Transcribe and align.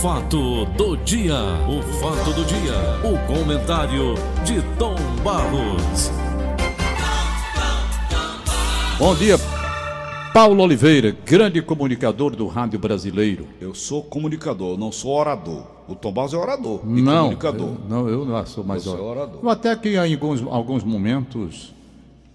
fato 0.00 0.64
do 0.76 0.96
dia, 0.98 1.34
o 1.68 1.82
fato 2.00 2.32
do 2.32 2.44
dia, 2.44 2.74
o 3.04 3.18
comentário 3.26 4.14
de 4.44 4.62
Tom 4.78 4.94
Barros. 5.24 6.10
Bom 8.98 9.14
dia, 9.14 9.36
Paulo 10.32 10.62
Oliveira, 10.62 11.16
grande 11.24 11.60
comunicador 11.62 12.34
do 12.36 12.46
rádio 12.46 12.78
brasileiro. 12.78 13.46
Eu 13.60 13.74
sou 13.74 14.02
comunicador, 14.02 14.76
não 14.78 14.92
sou 14.92 15.12
orador. 15.16 15.62
O 15.88 15.94
Tom 15.94 16.12
Barros 16.12 16.34
é 16.34 16.36
orador 16.36 16.80
e 16.84 17.00
não, 17.02 17.22
comunicador. 17.24 17.68
eu- 17.68 17.78
não, 17.88 18.08
eu 18.08 18.24
não 18.24 18.46
sou 18.46 18.62
mais 18.64 18.82
Você 18.84 18.90
é 18.90 18.92
orador. 18.92 19.10
orador. 19.16 19.40
Eu 19.42 19.48
até 19.50 19.74
que 19.76 19.90
em 19.96 20.12
alguns, 20.14 20.42
alguns 20.42 20.84
momentos 20.84 21.72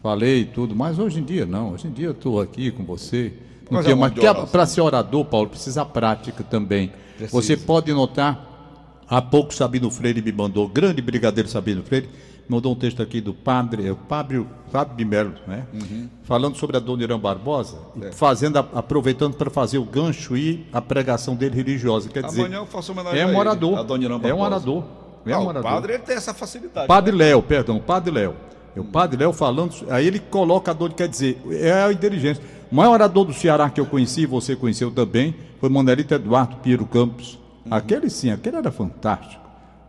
falei 0.02 0.44
tudo, 0.46 0.76
mas 0.76 0.98
hoje 1.00 1.20
em 1.20 1.24
dia 1.24 1.46
não. 1.46 1.72
Hoje 1.74 1.88
em 1.88 1.92
dia 1.92 2.08
eu 2.08 2.12
estou 2.12 2.42
aqui 2.42 2.72
com 2.72 2.84
você. 2.84 3.32
É. 3.72 4.46
Para 4.52 4.66
ser 4.66 4.82
orador, 4.82 5.26
Paulo, 5.26 5.50
precisa 5.50 5.86
prática 5.86 6.44
também. 6.44 6.92
Precisa. 7.18 7.32
Você 7.42 7.58
pode 7.58 7.92
notar, 7.94 9.02
há 9.08 9.22
pouco 9.22 9.54
Sabino 9.54 9.90
Freire 9.90 10.22
me 10.22 10.32
mandou, 10.32 10.68
grande 10.68 11.02
brigadeiro 11.02 11.48
Sabino 11.50 11.84
Freire, 11.84 12.10
mandou 12.48 12.74
um 12.74 12.76
texto 12.76 13.02
aqui 13.02 13.22
do 13.22 13.34
padre, 13.34 13.88
é 13.88 13.92
o 13.92 13.98
Fábio, 14.10 14.48
Fábio 14.72 14.98
de 14.98 15.06
Melo, 15.06 15.34
né? 15.48 15.66
Uhum. 15.74 16.10
Falando 16.24 16.58
sobre 16.58 16.76
a 16.76 16.80
Dona 16.80 17.04
Irã 17.04 17.18
Barbosa, 17.20 17.78
É. 18.02 18.12
fazendo, 18.12 18.58
aproveitando 18.58 19.36
para 19.36 19.50
fazer 19.50 19.78
o 19.78 19.86
gancho 19.86 20.36
e 20.36 20.66
a 20.74 20.82
pregação 20.82 21.36
dele 21.36 21.56
religiosa. 21.56 22.10
Quer 22.10 22.24
dizer, 22.24 22.42
Amanhã 22.42 22.58
eu 22.58 22.66
faço 22.66 22.92
homenagem 22.92 23.20
é 23.22 23.26
um 23.26 23.38
orador. 23.38 23.78
a 23.80 23.84
Dona 23.84 24.04
Irã 24.04 24.16
É 24.16 24.18
um 24.18 24.20
Barbosa. 24.20 24.44
orador. 24.46 24.84
É 25.26 25.32
Ah, 25.32 25.40
um 25.40 25.44
o 25.44 25.48
orador. 25.48 25.72
padre 25.72 25.94
ele 25.94 26.04
tem 26.04 26.16
essa 26.18 26.34
facilidade. 26.34 26.86
Padre 26.88 27.14
né? 27.16 27.26
Léo, 27.26 27.42
perdão, 27.42 27.80
Padre 27.80 28.12
Léo. 28.12 28.36
É 28.76 28.80
o 28.80 28.84
Padre 28.84 29.18
Léo 29.20 29.32
falando, 29.32 29.74
aí 29.90 30.06
ele 30.08 30.20
coloca 30.20 30.72
a 30.72 30.74
dor, 30.74 30.92
quer 30.94 31.08
dizer, 31.08 31.40
é 31.52 31.72
a 31.72 31.92
inteligência. 31.94 32.44
O 32.74 32.76
maior 32.76 32.94
orador 32.94 33.26
do 33.26 33.34
Ceará 33.34 33.70
que 33.70 33.80
eu 33.80 33.86
conheci, 33.86 34.26
você 34.26 34.56
conheceu 34.56 34.90
também, 34.90 35.36
foi 35.60 35.70
Manelito 35.70 36.12
Eduardo 36.12 36.56
Piero 36.56 36.88
Campos. 36.88 37.38
Aquele 37.70 38.10
sim, 38.10 38.32
aquele 38.32 38.56
era 38.58 38.72
fantástico. 38.72 39.44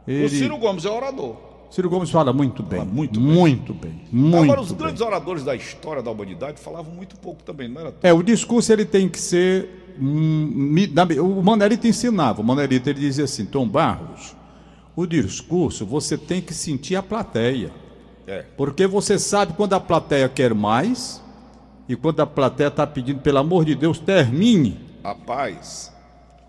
Ele, 0.06 0.26
O 0.26 0.28
Ciro 0.28 0.58
Gomes 0.58 0.84
é 0.84 0.90
orador. 0.90 1.34
Ciro 1.70 1.88
Gomes 1.88 2.10
fala 2.10 2.30
muito 2.30 2.62
bem. 2.62 2.80
Fala 2.80 2.90
muito 2.92 3.18
bem. 3.18 3.32
Muito 3.32 3.72
bem. 3.72 4.02
Muito 4.12 4.44
Agora, 4.44 4.60
os 4.60 4.68
bem. 4.68 4.76
grandes 4.76 5.00
oradores 5.00 5.42
da 5.42 5.56
história 5.56 6.02
da 6.02 6.10
humanidade 6.10 6.60
falavam 6.60 6.92
muito 6.92 7.16
pouco 7.16 7.42
também, 7.42 7.70
não 7.70 7.80
era 7.80 7.90
tudo. 7.90 8.04
É, 8.04 8.12
o 8.12 8.22
discurso 8.22 8.70
ele 8.70 8.84
tem 8.84 9.08
que 9.08 9.18
ser. 9.18 9.94
hum, 9.98 10.74
o 11.22 11.42
Manelito 11.42 11.86
ensinava. 11.86 12.42
O 12.42 12.44
Manelito 12.44 12.90
ele 12.90 13.00
dizia 13.00 13.24
assim: 13.24 13.46
Tom 13.46 13.66
Barros, 13.66 14.36
o 14.94 15.06
discurso 15.06 15.86
você 15.86 16.18
tem 16.18 16.42
que 16.42 16.52
sentir 16.52 16.96
a 16.96 17.02
plateia. 17.02 17.70
É. 18.26 18.44
Porque 18.58 18.86
você 18.86 19.18
sabe 19.18 19.54
quando 19.54 19.72
a 19.72 19.80
plateia 19.80 20.28
quer 20.28 20.52
mais 20.52 21.23
e 21.88 21.94
quando 21.96 22.20
a 22.20 22.26
plateia 22.26 22.68
está 22.68 22.86
pedindo, 22.86 23.20
pelo 23.20 23.38
amor 23.38 23.64
de 23.64 23.74
Deus, 23.74 23.98
termine. 23.98 24.80
Rapaz, 25.02 25.92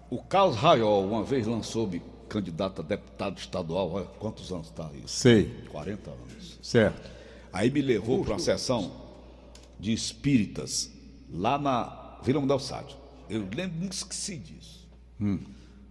o 0.09 0.21
Carlos 0.21 0.55
Raiol 0.55 1.05
uma 1.05 1.23
vez 1.23 1.45
lançou-me 1.45 2.01
candidato 2.29 2.81
a 2.81 2.83
deputado 2.83 3.37
estadual, 3.37 3.91
olha 3.91 4.05
quantos 4.05 4.51
anos 4.51 4.67
está 4.67 4.89
isso? 4.93 5.07
Sei, 5.19 5.63
40 5.69 6.09
anos. 6.09 6.59
certo. 6.61 7.11
Aí 7.51 7.69
me 7.69 7.81
levou 7.81 8.23
para 8.23 8.33
uma 8.33 8.39
sessão 8.39 8.91
de 9.79 9.93
espíritas 9.93 10.91
lá 11.29 11.57
na 11.57 12.19
Vila 12.23 12.39
Mundial 12.39 12.59
Sádio. 12.59 12.97
Eu 13.29 13.47
lembro, 13.55 13.79
nunca 13.79 13.93
esqueci 13.93 14.37
disso. 14.37 14.87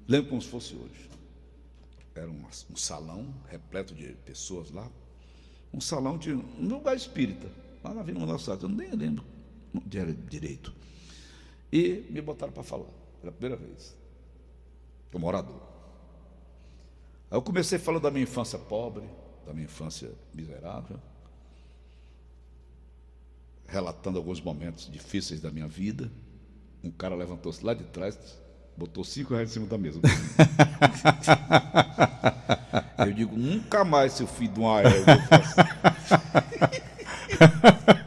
Lembro 0.06 0.30
como 0.30 0.42
se 0.42 0.48
fosse 0.48 0.74
hoje. 0.74 1.08
Era 2.14 2.30
um, 2.30 2.44
um 2.70 2.76
salão 2.76 3.26
repleto 3.50 3.94
de 3.94 4.08
pessoas 4.26 4.70
lá. 4.70 4.86
Um 5.72 5.80
salão 5.80 6.18
de 6.18 6.32
um 6.32 6.44
lugar 6.60 6.94
espírita, 6.94 7.48
lá 7.82 7.94
na 7.94 8.02
Vila 8.02 8.20
Mundial 8.20 8.38
Sádio. 8.38 8.66
Eu 8.66 8.68
nem 8.68 8.90
lembro 8.90 9.24
era 9.92 10.12
direito. 10.12 10.72
E 11.72 12.06
me 12.10 12.20
botaram 12.20 12.52
para 12.52 12.62
falar, 12.62 12.86
pela 13.20 13.32
primeira 13.32 13.56
vez. 13.56 13.96
Como 15.12 15.26
orador. 15.26 15.60
Aí 17.30 17.36
eu 17.36 17.42
comecei 17.42 17.78
falando 17.78 18.02
da 18.02 18.10
minha 18.10 18.22
infância 18.22 18.58
pobre, 18.58 19.04
da 19.46 19.52
minha 19.52 19.64
infância 19.64 20.10
miserável, 20.32 20.98
relatando 23.66 24.18
alguns 24.18 24.40
momentos 24.40 24.90
difíceis 24.90 25.40
da 25.40 25.50
minha 25.50 25.66
vida. 25.66 26.10
Um 26.82 26.90
cara 26.90 27.14
levantou-se 27.14 27.64
lá 27.64 27.74
de 27.74 27.84
trás, 27.84 28.18
botou 28.76 29.02
cinco 29.04 29.34
reais 29.34 29.50
em 29.50 29.52
cima 29.54 29.66
da 29.66 29.78
mesa. 29.78 30.00
Eu 32.98 33.12
digo, 33.12 33.36
nunca 33.36 33.84
mais, 33.84 34.12
seu 34.12 34.26
filho 34.26 34.52
de 34.52 34.60
uma 34.60 34.80
égua. 34.80 35.04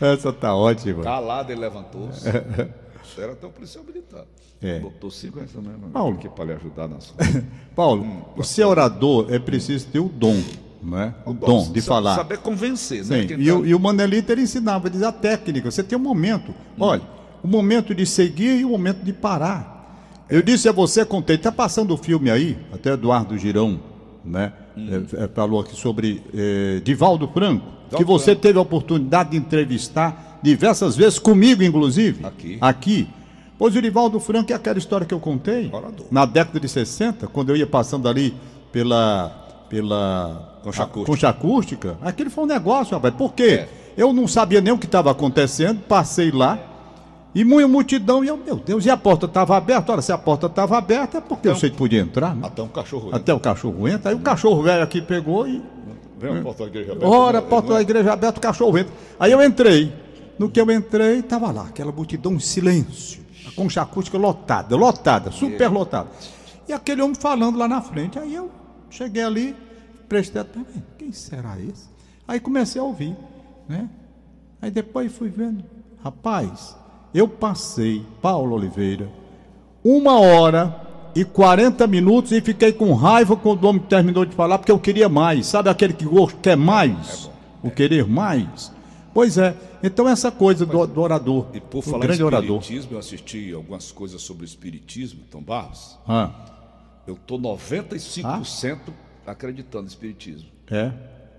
Essa 0.00 0.32
tá 0.32 0.54
ótima. 0.54 1.02
Calado, 1.02 1.52
ele 1.52 1.60
levantou-se. 1.60 2.26
Era 3.18 3.32
até 3.32 3.46
um 3.46 3.50
policial 3.50 3.84
militar. 3.84 4.24
É. 4.60 4.80
Botou 4.80 5.10
cinco 5.10 5.36
reais 5.36 5.52
também. 5.52 5.72
Paulo. 5.92 6.18
Que 6.18 6.28
para 6.28 6.44
lhe 6.46 6.52
ajudar 6.52 6.88
na 6.88 7.00
sua. 7.00 7.16
Paulo, 7.74 8.26
o 8.36 8.42
ser 8.42 8.64
orador 8.64 9.26
é 9.30 9.38
preciso 9.38 9.86
ter 9.86 10.00
o 10.00 10.08
dom, 10.08 10.42
não 10.82 10.98
é? 10.98 11.14
O 11.24 11.32
dom 11.32 11.70
de 11.72 11.80
falar. 11.80 12.16
Saber 12.16 12.38
convencer, 12.38 13.04
né? 13.04 13.22
Sim, 13.22 13.34
e, 13.38 13.46
tá- 13.48 13.54
o, 13.54 13.66
e 13.66 13.74
o 13.74 13.80
Manelito 13.80 14.32
ele 14.32 14.42
ensinava, 14.42 14.86
ele 14.86 14.92
dizia 14.92 15.08
a 15.08 15.12
técnica. 15.12 15.70
Você 15.70 15.82
tem 15.82 15.96
um 15.98 16.02
momento. 16.02 16.54
Olha, 16.78 17.02
o 17.42 17.48
momento 17.48 17.94
de 17.94 18.04
seguir 18.04 18.60
e 18.60 18.64
o 18.64 18.70
momento 18.70 19.02
de 19.02 19.12
parar. 19.12 19.74
Eu 20.28 20.42
disse 20.42 20.68
a 20.68 20.72
você, 20.72 21.04
contei, 21.04 21.36
está 21.36 21.52
passando 21.52 21.94
o 21.94 21.96
filme 21.96 22.30
aí, 22.30 22.58
até 22.72 22.92
Eduardo 22.92 23.38
Girão, 23.38 23.80
né? 24.24 24.52
é, 24.76 25.24
é, 25.24 25.28
falou 25.28 25.60
aqui 25.60 25.74
sobre 25.76 26.22
é, 26.34 26.80
Divaldo 26.80 27.28
Franco, 27.28 27.64
que 27.94 28.04
você 28.04 28.34
teve 28.34 28.58
a 28.58 28.62
oportunidade 28.62 29.30
de 29.30 29.36
entrevistar 29.36 30.38
diversas 30.42 30.96
vezes 30.96 31.18
comigo, 31.18 31.62
inclusive. 31.62 32.24
Aqui. 32.24 32.58
Aqui. 32.60 33.08
Pois 33.58 33.74
o 33.74 33.80
Divaldo 33.82 34.20
Franco 34.20 34.52
é 34.52 34.54
aquela 34.54 34.78
história 34.78 35.06
que 35.06 35.14
eu 35.14 35.20
contei. 35.20 35.70
Orador. 35.72 36.06
Na 36.10 36.24
década 36.26 36.60
de 36.60 36.68
60, 36.68 37.26
quando 37.28 37.50
eu 37.50 37.56
ia 37.56 37.66
passando 37.66 38.08
ali 38.08 38.34
pela. 38.70 39.64
pela 39.68 40.52
Concha 40.62 40.82
acústica. 40.82 41.12
concha 41.12 41.28
acústica, 41.28 41.98
aquele 42.02 42.28
foi 42.28 42.42
um 42.44 42.46
negócio, 42.46 42.94
rapaz. 42.94 43.14
Por 43.14 43.32
quê? 43.34 43.66
É. 43.66 43.68
Eu 43.96 44.12
não 44.12 44.26
sabia 44.26 44.60
nem 44.60 44.72
o 44.72 44.78
que 44.78 44.86
estava 44.86 45.10
acontecendo, 45.10 45.80
passei 45.82 46.30
lá. 46.30 46.58
E 47.34 47.44
muita 47.44 47.68
multidão, 47.68 48.24
e 48.24 48.28
eu, 48.28 48.36
meu 48.36 48.56
Deus, 48.56 48.84
e 48.84 48.90
a 48.90 48.96
porta 48.96 49.26
estava 49.26 49.56
aberta? 49.56 49.92
Olha, 49.92 50.02
se 50.02 50.10
a 50.10 50.18
porta 50.18 50.46
estava 50.46 50.76
aberta, 50.76 51.18
é 51.18 51.20
porque 51.20 51.48
eu 51.48 51.54
sei 51.54 51.70
que 51.70 51.76
podia 51.76 52.00
entrar, 52.00 52.34
né? 52.34 52.46
Até 52.46 52.62
um 52.62 52.68
cachorro. 52.68 53.10
Até 53.12 53.32
o 53.32 53.38
cachorro 53.38 53.86
entra. 53.86 54.10
Aí 54.10 54.16
o 54.16 54.20
cachorro 54.20 54.62
velho 54.62 54.82
aqui 54.82 55.00
pegou 55.00 55.46
e. 55.46 55.62
Vem 56.18 56.38
a 56.38 56.42
porta 56.42 56.62
da 56.64 56.68
igreja 56.70 56.92
aberta. 56.92 57.08
Ora, 57.14 57.42
porta 57.42 57.68
não 57.68 57.74
da 57.74 57.80
é- 57.80 57.82
igreja 57.82 58.12
aberta, 58.12 58.38
o 58.38 58.42
cachorro 58.42 58.78
entra. 58.78 58.92
Aí 59.18 59.32
eu 59.32 59.42
entrei. 59.42 59.92
No 60.38 60.50
que 60.50 60.60
eu 60.60 60.70
entrei, 60.70 61.20
estava 61.20 61.50
lá, 61.50 61.62
aquela 61.62 61.92
multidão 61.92 62.32
em 62.34 62.40
silêncio. 62.40 63.24
A 63.46 63.50
concha 63.52 63.80
acústica 63.82 64.18
lotada, 64.18 64.76
lotada, 64.76 65.30
super 65.30 65.68
lotada. 65.70 66.08
E 66.68 66.72
aquele 66.72 67.00
homem 67.00 67.14
falando 67.14 67.56
lá 67.58 67.66
na 67.68 67.80
frente. 67.80 68.18
Aí 68.18 68.34
eu 68.34 68.50
cheguei 68.90 69.22
ali, 69.22 69.56
prestei 70.08 70.40
atenção. 70.42 70.82
Quem 70.98 71.12
será 71.12 71.58
esse? 71.60 71.88
Aí 72.28 72.40
comecei 72.40 72.80
a 72.80 72.84
ouvir, 72.84 73.16
né? 73.68 73.88
Aí 74.60 74.70
depois 74.70 75.12
fui 75.12 75.28
vendo. 75.28 75.64
Rapaz, 76.02 76.76
eu 77.14 77.26
passei, 77.28 78.04
Paulo 78.20 78.56
Oliveira, 78.56 79.08
uma 79.84 80.18
hora 80.20 80.85
e 81.16 81.24
40 81.24 81.86
minutos 81.86 82.30
e 82.32 82.40
fiquei 82.40 82.72
com 82.72 82.92
raiva 82.94 83.36
quando 83.36 83.64
o 83.64 83.68
homem 83.68 83.82
terminou 83.82 84.24
de 84.24 84.34
falar, 84.36 84.58
porque 84.58 84.70
eu 84.70 84.78
queria 84.78 85.08
mais. 85.08 85.46
Sabe 85.46 85.68
aquele 85.70 85.92
que 85.94 86.04
gosta- 86.04 86.38
quer 86.40 86.56
mais? 86.56 87.30
O 87.62 87.70
querer 87.70 88.06
mais? 88.06 88.70
Pois 89.14 89.38
é. 89.38 89.56
Então 89.82 90.06
essa 90.08 90.30
coisa 90.30 90.66
do, 90.66 90.86
do 90.86 91.00
orador, 91.00 91.46
E 91.54 91.60
por 91.60 91.82
falar 91.82 92.04
em 92.04 92.08
grande 92.08 92.22
orador. 92.22 92.58
espiritismo, 92.60 92.94
eu 92.94 92.98
assisti 92.98 93.52
algumas 93.52 93.90
coisas 93.90 94.20
sobre 94.20 94.44
o 94.44 94.46
espiritismo, 94.46 95.20
Tom 95.30 95.42
Barros. 95.42 95.98
Ah, 96.06 96.30
Eu 97.06 97.14
estou 97.14 97.38
95% 97.38 98.78
acreditando 99.26 99.82
no 99.84 99.88
espiritismo. 99.88 100.48
é, 100.70 100.92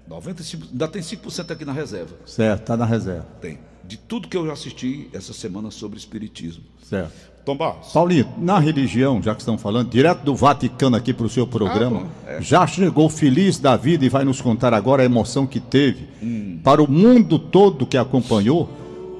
95%, 0.09 0.69
ainda 0.71 0.87
tem 0.87 1.01
5% 1.01 1.51
aqui 1.51 1.65
na 1.65 1.73
reserva. 1.73 2.15
certo, 2.25 2.65
tá 2.65 2.77
na 2.77 2.85
reserva. 2.85 3.27
Tem. 3.41 3.59
De 3.83 3.97
tudo 3.97 4.27
que 4.27 4.35
eu 4.35 4.45
já 4.45 4.53
assisti 4.53 5.09
essa 5.13 5.33
semana 5.33 5.69
sobre 5.71 5.97
espiritismo. 5.97 6.63
Certo. 6.83 7.36
Tom 7.47 7.55
Barros. 7.55 7.93
Paulinho, 7.93 8.25
na 8.37 8.59
religião, 8.59 9.21
já 9.23 9.33
que 9.33 9.39
estão 9.41 9.57
falando, 9.57 9.89
direto 9.89 10.21
do 10.23 10.35
Vaticano 10.35 10.97
aqui 10.97 11.13
para 11.13 11.25
o 11.25 11.29
seu 11.29 11.47
programa, 11.47 12.03
Ah, 12.27 12.33
é. 12.33 12.41
já 12.41 12.67
chegou 12.67 13.07
feliz 13.07 13.57
da 13.57 13.77
vida 13.77 14.03
e 14.05 14.09
vai 14.09 14.25
nos 14.25 14.41
contar 14.41 14.73
agora 14.73 15.01
a 15.01 15.05
emoção 15.05 15.47
que 15.47 15.61
teve 15.61 16.09
Hum. 16.21 16.59
para 16.61 16.83
o 16.83 16.91
mundo 16.91 17.39
todo 17.39 17.85
que 17.85 17.97
acompanhou 17.97 18.67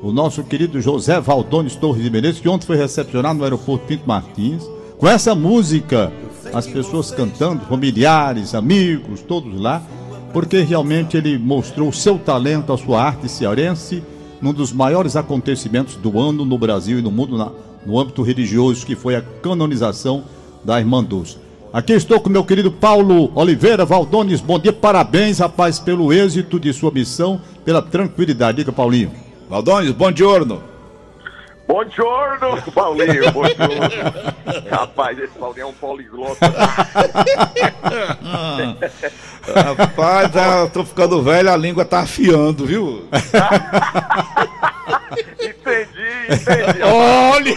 o 0.03 0.12
nosso 0.12 0.44
querido 0.44 0.81
José 0.81 1.21
Valdones 1.21 1.77
Torres 1.77 2.03
de 2.03 2.09
Menezes, 2.09 2.41
que 2.41 2.50
ontem 2.50 2.65
foi 2.68 2.75
recepcionado 2.75 3.38
no 3.39 3.45
aeroporto 3.45 3.85
Pinto 3.88 4.03
Martins, 4.06 4.69
com 4.97 5.07
essa 5.07 5.33
música, 5.33 6.12
as 6.53 6.68
pessoas 6.68 7.09
cantando, 7.12 7.62
familiares, 7.65 8.53
amigos, 8.53 9.21
todos 9.21 9.57
lá, 9.57 9.81
porque 10.33 10.59
realmente 10.63 11.15
ele 11.15 11.38
mostrou 11.38 11.88
o 11.88 11.94
seu 11.94 12.19
talento, 12.19 12.74
a 12.74 12.77
sua 12.77 13.01
arte 13.01 13.29
cearense, 13.29 14.03
num 14.41 14.51
dos 14.53 14.74
maiores 14.74 15.15
acontecimentos 15.15 15.95
do 15.95 16.19
ano 16.19 16.44
no 16.44 16.57
Brasil 16.57 17.00
e 17.00 17.01
no 17.01 17.09
mundo, 17.09 17.38
na- 17.38 17.51
no 17.88 17.98
âmbito 17.98 18.22
religioso, 18.22 18.86
que 18.86 18.98
foi 18.98 19.16
a 19.16 19.24
canonização 19.42 20.25
da 20.62 20.78
Irmã 20.78 21.01
Dulce. 21.01 21.38
Aqui 21.72 21.94
estou 21.94 22.19
com 22.19 22.30
meu 22.30 22.44
querido 22.44 22.69
Paulo 22.69 23.31
Oliveira 23.34 23.86
Valdones. 23.86 24.42
Bom 24.42 24.60
dia, 24.60 24.74
parabéns, 24.74 25.39
rapaz, 25.39 25.80
pelo 25.80 26.12
êxito 26.12 26.60
de 26.60 26.74
sua 26.74 26.92
missão, 26.92 27.39
pela 27.63 27.81
tranquilidade. 27.81 28.57
Diga, 28.57 28.74
Paulinho. 28.74 29.12
Valdones, 29.50 29.92
bom 29.92 30.13
giorno. 30.13 30.62
Bom 31.66 31.84
Buongiorno, 31.84 32.62
Paulinho, 32.72 33.31
buongiorno. 33.31 33.89
Rapaz, 34.72 35.19
esse 35.19 35.38
Paulinho 35.38 35.63
é 35.63 35.66
um 35.66 35.74
poliglota. 35.74 36.54
Rapaz, 39.78 40.31
tá, 40.31 40.68
tô 40.68 40.86
ficando 40.86 41.22
velho, 41.22 41.51
a 41.51 41.57
língua 41.57 41.84
tá 41.84 42.00
afiando, 42.00 42.66
viu? 42.66 43.04
entendi, 45.12 46.09
entendi. 46.30 46.81
Olha! 46.83 47.56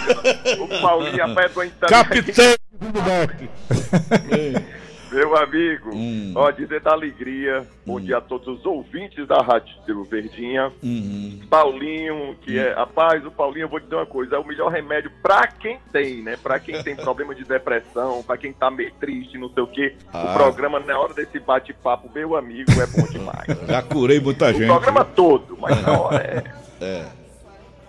O 0.63 0.69
Paulinho, 0.81 1.27
rapaz, 1.27 1.51
é 1.51 1.55
do 1.55 1.65
internet. 1.65 1.91
Capitão! 1.91 2.55
Meu 5.13 5.37
amigo, 5.37 5.91
Hum. 5.93 6.33
ó, 6.37 6.53
dizer 6.53 6.81
da 6.83 6.93
alegria, 6.93 7.67
bom 7.85 8.01
dia 8.01 8.19
a 8.19 8.21
todos 8.21 8.47
os 8.47 8.65
ouvintes 8.65 9.27
da 9.27 9.43
Rádio 9.43 9.75
Verdinha. 10.09 10.71
Uhum. 10.81 11.41
Paulinho, 11.51 12.37
que 12.43 12.57
é, 12.57 12.75
rapaz, 12.75 13.27
o 13.27 13.31
Paulinho, 13.33 13.65
eu 13.65 13.69
vou 13.69 13.81
te 13.81 13.85
dizer 13.85 13.97
uma 13.97 14.07
coisa, 14.07 14.37
é 14.37 14.39
o 14.39 14.47
melhor 14.47 14.71
remédio 14.71 15.11
pra 15.21 15.49
quem 15.49 15.81
tem, 15.93 16.23
né? 16.23 16.37
Pra 16.41 16.61
quem 16.61 16.81
tem 16.85 16.95
problema 17.03 17.35
de 17.35 17.43
depressão, 17.43 18.23
pra 18.23 18.37
quem 18.37 18.53
tá 18.53 18.71
meio 18.71 18.93
triste, 19.01 19.37
não 19.37 19.49
sei 19.53 19.65
o 19.65 19.67
quê. 19.67 19.97
Ah. 20.13 20.27
O 20.31 20.33
programa, 20.33 20.79
na 20.79 20.97
hora 20.97 21.13
desse 21.13 21.41
bate-papo, 21.41 22.09
meu 22.15 22.37
amigo, 22.37 22.71
é 22.81 22.87
bom 22.87 23.05
demais. 23.11 23.49
Já 23.67 23.83
curei 23.83 24.21
muita 24.21 24.51
o 24.51 24.53
gente. 24.53 24.67
programa 24.69 25.05
todo, 25.05 25.59
mas 25.61 25.83
na 25.83 26.01
hora 26.01 26.45
é. 26.81 27.05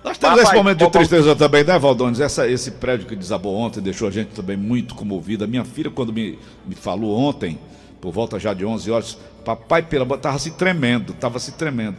Nós 0.04 0.18
temos 0.18 0.36
Papai, 0.38 0.44
esse 0.44 0.56
momento 0.56 0.80
de 0.80 0.90
tristeza 0.92 1.36
também, 1.36 1.64
né, 1.64 1.78
Valdones? 1.78 2.20
Essa, 2.20 2.48
esse 2.48 2.72
prédio 2.72 3.08
que 3.08 3.16
desabou 3.16 3.56
ontem 3.56 3.82
deixou 3.82 4.08
a 4.08 4.12
gente 4.12 4.30
também 4.30 4.58
muito 4.58 4.96
comovida. 4.96 5.46
Minha 5.46 5.64
filha, 5.64 5.92
quando 5.92 6.12
me, 6.12 6.40
me 6.66 6.74
falou 6.76 7.16
ontem, 7.18 7.60
por 8.00 8.12
volta 8.12 8.40
já 8.40 8.54
de 8.54 8.66
11 8.66 8.90
horas, 8.90 9.18
papai, 9.46 9.84
pela 9.84 10.06
tava 10.18 10.40
se 10.40 10.52
tremendo, 10.52 11.14
tava 11.14 11.38
se 11.38 11.52
tremendo. 11.52 11.98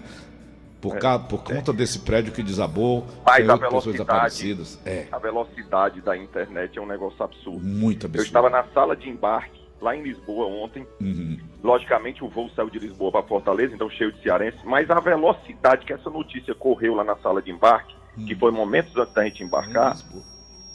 Por, 0.80 0.96
ca- 0.98 1.20
por 1.20 1.44
conta 1.44 1.72
desse 1.72 2.00
prédio 2.00 2.32
que 2.32 2.42
desabou, 2.42 3.06
Mas 3.24 3.48
a 3.48 3.56
pessoas 3.56 3.84
desaparecidas. 3.84 4.80
É, 4.84 5.06
A 5.12 5.18
velocidade 5.20 6.00
da 6.00 6.16
internet 6.16 6.76
é 6.76 6.82
um 6.82 6.86
negócio 6.86 7.22
absurdo. 7.24 7.60
muito 7.64 8.06
absurdo. 8.06 8.18
Eu 8.20 8.24
estava 8.26 8.50
na 8.50 8.64
sala 8.74 8.96
de 8.96 9.08
embarque, 9.08 9.61
lá 9.82 9.96
em 9.96 10.02
Lisboa 10.02 10.46
ontem. 10.46 10.86
Uhum. 11.00 11.38
Logicamente, 11.62 12.24
o 12.24 12.28
voo 12.28 12.48
saiu 12.50 12.70
de 12.70 12.78
Lisboa 12.78 13.10
para 13.10 13.22
Fortaleza, 13.22 13.74
então 13.74 13.90
cheio 13.90 14.12
de 14.12 14.22
cearense. 14.22 14.58
Mas 14.64 14.88
a 14.90 15.00
velocidade 15.00 15.84
que 15.84 15.92
essa 15.92 16.08
notícia 16.08 16.54
correu 16.54 16.94
lá 16.94 17.04
na 17.04 17.16
sala 17.16 17.42
de 17.42 17.50
embarque, 17.50 17.94
que 18.26 18.34
foi 18.34 18.50
momentos 18.50 18.96
antes 18.96 19.12
da 19.12 19.24
gente 19.24 19.42
embarcar, 19.42 19.96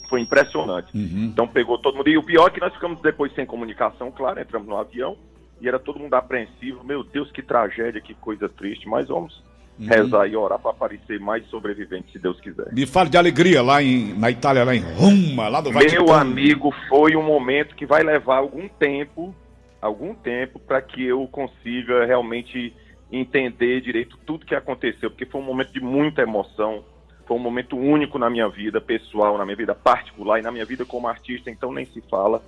foi 0.10 0.22
impressionante. 0.22 0.96
Uhum. 0.96 1.26
Então 1.26 1.48
pegou 1.48 1.78
todo 1.78 1.96
mundo. 1.96 2.10
E 2.10 2.18
o 2.18 2.24
pior 2.24 2.48
é 2.48 2.52
que 2.52 2.60
nós 2.60 2.74
ficamos 2.74 3.02
depois 3.02 3.34
sem 3.34 3.46
comunicação, 3.46 4.12
claro, 4.12 4.40
entramos 4.40 4.68
no 4.68 4.78
avião 4.78 5.18
e 5.60 5.68
era 5.68 5.80
todo 5.80 6.00
mundo 6.00 6.14
apreensivo. 6.14 6.84
Meu 6.84 7.04
Deus, 7.04 7.32
que 7.32 7.42
tragédia, 7.42 8.02
que 8.02 8.14
coisa 8.14 8.48
triste. 8.48 8.88
Mas 8.88 9.08
vamos 9.08 9.44
Uhum. 9.80 9.88
rezar 9.88 10.28
e 10.28 10.36
orar 10.36 10.58
para 10.58 10.72
aparecer 10.72 11.20
mais 11.20 11.46
sobreviventes, 11.50 12.12
se 12.12 12.18
Deus 12.18 12.40
quiser. 12.42 12.74
Me 12.74 12.88
fale 12.88 13.12
de 13.12 13.18
alegria 13.18 13.62
lá 13.62 13.82
em, 13.82 14.12
na 14.18 14.32
Itália, 14.32 14.64
lá 14.64 14.76
em 14.76 14.80
Roma, 14.80 15.48
lá 15.48 15.62
do 15.62 15.72
Vaticano. 15.72 16.06
Meu 16.06 16.16
amigo, 16.16 16.74
foi 16.90 17.16
um 17.16 17.22
momento 17.22 17.76
que 17.76 17.86
vai 17.86 18.02
levar 18.02 18.38
algum 18.38 18.68
tempo, 18.68 19.36
algum 19.80 20.16
tempo, 20.16 20.60
para 20.60 20.82
que 20.82 21.04
eu 21.04 21.28
consiga 21.28 22.06
realmente 22.06 22.74
entender 23.12 23.82
direito 23.82 24.18
tudo 24.26 24.46
que 24.46 24.56
aconteceu, 24.56 25.12
porque 25.12 25.26
foi 25.26 25.40
um 25.40 25.46
momento 25.46 25.72
de 25.72 25.80
muita 25.80 26.24
emoção, 26.24 26.84
foi 27.28 27.38
um 27.38 27.40
momento 27.40 27.78
único 27.78 28.18
na 28.18 28.30
minha 28.30 28.50
vida 28.50 28.82
pessoal, 28.82 29.38
na 29.38 29.46
minha 29.46 29.56
vida 29.56 29.76
particular 29.76 30.40
e 30.40 30.42
na 30.42 30.52
minha 30.52 30.66
vida 30.66 30.86
como 30.86 31.08
artista, 31.08 31.52
então 31.52 31.72
nem 31.72 31.86
se 31.86 32.02
fala. 32.10 32.42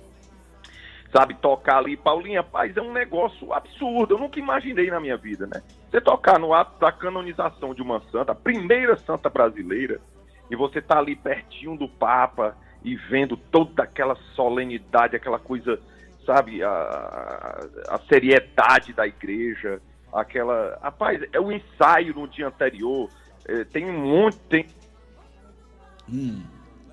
Sabe, 1.12 1.34
tocar 1.34 1.78
ali, 1.78 1.96
Paulinha, 1.96 2.40
paz, 2.42 2.76
é 2.76 2.80
um 2.80 2.92
negócio 2.92 3.52
absurdo, 3.52 4.14
eu 4.14 4.18
nunca 4.18 4.38
imaginei 4.38 4.90
na 4.90 5.00
minha 5.00 5.16
vida, 5.16 5.44
né? 5.46 5.60
Você 5.90 6.00
tocar 6.00 6.38
no 6.38 6.54
ato 6.54 6.78
da 6.78 6.92
canonização 6.92 7.74
de 7.74 7.82
uma 7.82 8.00
santa, 8.12 8.30
a 8.30 8.34
primeira 8.34 8.96
santa 8.96 9.28
brasileira, 9.28 10.00
e 10.48 10.54
você 10.54 10.80
tá 10.80 10.98
ali 10.98 11.16
pertinho 11.16 11.76
do 11.76 11.88
Papa 11.88 12.56
e 12.84 12.94
vendo 12.94 13.36
toda 13.36 13.82
aquela 13.82 14.14
solenidade, 14.36 15.16
aquela 15.16 15.40
coisa, 15.40 15.80
sabe, 16.24 16.62
a, 16.62 16.70
a- 17.88 17.98
seriedade 18.08 18.92
da 18.92 19.04
igreja, 19.06 19.82
aquela. 20.12 20.78
Rapaz, 20.80 21.20
é 21.32 21.40
o 21.40 21.50
ensaio 21.50 22.14
no 22.14 22.28
dia 22.28 22.46
anterior. 22.46 23.10
é, 23.48 23.64
tem 23.64 23.84
um 23.90 23.98
monte. 23.98 24.38
Tem... 24.48 24.66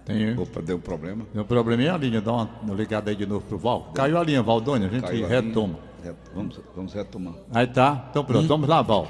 Tem, 0.07 0.39
Opa, 0.39 0.61
deu 0.61 0.79
problema. 0.79 1.25
tem 1.33 1.41
um 1.41 1.45
probleminha 1.45 1.93
a 1.93 1.97
linha, 1.97 2.21
dá 2.21 2.31
uma 2.31 2.49
ligada 2.73 3.09
aí 3.11 3.15
de 3.15 3.25
novo 3.25 3.45
pro 3.45 3.57
Val. 3.57 3.91
Caiu 3.93 4.17
a 4.17 4.23
linha, 4.23 4.41
Valdônia, 4.41 4.87
a 4.87 4.89
gente 4.89 5.01
Caiu 5.03 5.25
a 5.25 5.27
linha. 5.27 5.41
retoma. 5.41 5.75
Ret- 6.01 6.15
Vamos, 6.33 6.61
vamos 6.73 6.93
retomar. 6.93 7.33
Aí 7.53 7.67
tá, 7.67 8.07
então 8.09 8.23
pronto, 8.23 8.47
vamos 8.47 8.69
lá, 8.69 8.81
Val. 8.81 9.05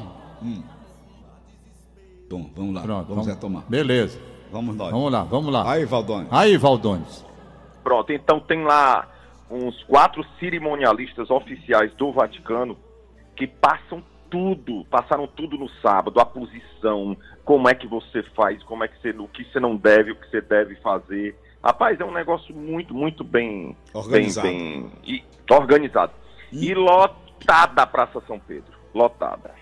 Bom, 2.29 2.49
vamos 2.55 2.73
lá, 2.75 2.81
Pronto, 2.81 3.07
vamos, 3.09 3.27
retomar. 3.27 3.63
Beleza, 3.69 4.19
Vamos 4.51 4.75
nós. 4.75 4.91
vamos 4.91 5.11
lá, 5.11 5.23
vamos 5.23 5.53
lá. 5.53 5.71
Aí, 5.71 5.85
Valdones. 5.85 6.27
Aí, 6.31 6.57
Valdones. 6.57 7.25
Pronto, 7.83 8.11
então 8.11 8.39
tem 8.39 8.63
lá 8.63 9.07
uns 9.49 9.81
quatro 9.83 10.25
cerimonialistas 10.39 11.29
oficiais 11.29 11.93
do 11.95 12.11
Vaticano 12.11 12.75
que 13.35 13.45
passam 13.47 14.03
tudo, 14.29 14.83
passaram 14.89 15.25
tudo 15.27 15.57
no 15.57 15.69
sábado, 15.81 16.19
a 16.19 16.25
posição, 16.25 17.15
como 17.47 17.69
é 17.69 17.73
que 17.73 17.87
você 17.87 18.21
faz, 18.35 18.61
como 18.63 18.83
é 18.83 18.89
que 18.89 19.01
você, 19.01 19.11
o 19.11 19.25
que 19.25 19.45
você 19.45 19.57
não 19.57 19.77
deve, 19.77 20.11
o 20.11 20.17
que 20.17 20.29
você 20.29 20.41
deve 20.41 20.75
fazer. 20.75 21.33
Rapaz, 21.63 21.97
é 21.97 22.03
um 22.03 22.11
negócio 22.11 22.53
muito, 22.53 22.93
muito 22.93 23.23
bem 23.23 23.73
Organizado. 23.93 24.45
bem, 24.45 24.81
bem 24.81 24.91
e, 25.05 25.23
organizado. 25.49 26.11
E 26.51 26.73
lotada 26.73 27.83
a 27.83 27.87
Praça 27.87 28.21
São 28.27 28.37
Pedro, 28.37 28.73
lotada. 28.93 29.55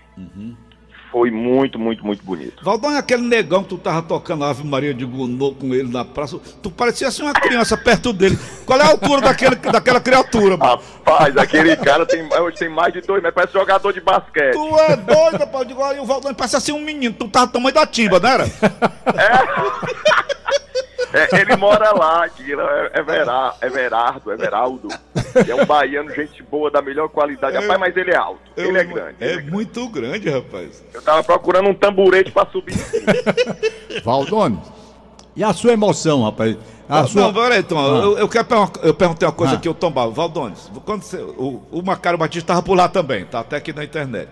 Foi 1.10 1.30
muito, 1.30 1.78
muito, 1.78 2.04
muito 2.04 2.22
bonito. 2.24 2.64
Valdão 2.64 2.92
é 2.92 2.98
aquele 2.98 3.22
negão 3.22 3.62
que 3.62 3.70
tu 3.70 3.78
tava 3.78 4.02
tocando 4.02 4.44
Ave 4.44 4.66
Maria 4.66 4.92
de 4.92 5.04
Gounod 5.04 5.56
com 5.56 5.74
ele 5.74 5.90
na 5.90 6.04
praça. 6.04 6.38
Tu 6.62 6.70
parecia 6.70 7.08
assim 7.08 7.22
uma 7.22 7.32
criança 7.32 7.76
perto 7.76 8.12
dele. 8.12 8.38
Qual 8.64 8.78
é 8.78 8.82
a 8.82 8.88
altura 8.88 9.20
daquele, 9.20 9.56
daquela 9.56 10.00
criatura, 10.00 10.56
mano? 10.56 10.80
Rapaz, 11.04 11.36
aquele 11.36 11.76
cara 11.76 12.04
tem, 12.04 12.28
tem 12.58 12.68
mais 12.68 12.92
de 12.92 13.00
dois 13.00 13.22
metros, 13.22 13.34
parece 13.34 13.52
jogador 13.52 13.92
de 13.92 14.00
basquete. 14.00 14.52
Tu 14.52 14.80
é 14.80 14.96
doido, 14.96 15.38
rapaz. 15.38 15.62
Eu 15.62 15.64
digo, 15.64 15.80
olha, 15.80 16.02
o 16.02 16.06
Valdão 16.06 16.34
parece 16.34 16.56
assim 16.56 16.72
um 16.72 16.80
menino. 16.80 17.14
Tu 17.14 17.28
tava 17.28 17.46
do 17.46 17.52
tamanho 17.52 17.74
da 17.74 17.86
timba, 17.86 18.20
não 18.20 18.28
era? 18.28 18.44
É, 18.44 20.35
ele 21.32 21.56
mora 21.56 21.92
lá, 21.92 22.28
que 22.28 22.52
é, 22.52 22.90
é, 22.94 23.02
Vera, 23.02 23.54
é 23.60 23.68
Verardo, 23.68 24.30
é 24.32 24.36
Veraldo. 24.36 24.88
É 25.48 25.54
um 25.54 25.64
baiano, 25.64 26.10
gente 26.14 26.42
boa, 26.42 26.70
da 26.70 26.80
melhor 26.82 27.08
qualidade. 27.08 27.56
Rapaz, 27.56 27.78
mas 27.80 27.96
ele 27.96 28.10
é 28.10 28.16
alto, 28.16 28.40
ele 28.56 28.78
é 28.78 28.84
grande. 28.84 29.16
É 29.20 29.24
ele 29.24 29.32
é 29.32 29.36
grande. 29.36 29.50
muito 29.50 29.88
grande, 29.88 30.28
rapaz. 30.30 30.82
Eu 30.92 31.02
tava 31.02 31.22
procurando 31.24 31.68
um 31.68 31.74
tamborete 31.74 32.30
pra 32.30 32.46
subir. 32.46 32.74
Valdones. 34.04 34.60
E 35.34 35.44
a 35.44 35.52
sua 35.52 35.72
emoção, 35.72 36.22
rapaz? 36.24 36.56
A 36.88 37.02
não, 37.02 37.08
sua... 37.08 37.22
não, 37.22 37.34
peraí, 37.34 37.62
Tom. 37.62 37.78
Ah. 37.78 37.98
Eu, 38.04 38.18
eu, 38.18 38.28
quero 38.28 38.46
eu 38.82 38.94
perguntei 38.94 39.26
uma 39.28 39.34
coisa 39.34 39.54
Ah. 39.54 39.56
aqui, 39.56 39.68
o 39.68 39.74
Tom 39.74 39.90
Barro. 39.90 40.12
Valdones, 40.12 40.70
quando 40.84 41.02
você- 41.02 41.18
o, 41.18 41.62
o 41.70 41.82
Macário 41.82 42.18
Batista 42.18 42.44
estava 42.44 42.62
por 42.62 42.74
lá 42.76 42.88
também, 42.88 43.24
tá 43.26 43.40
até 43.40 43.56
aqui 43.56 43.72
na 43.72 43.84
internet. 43.84 44.28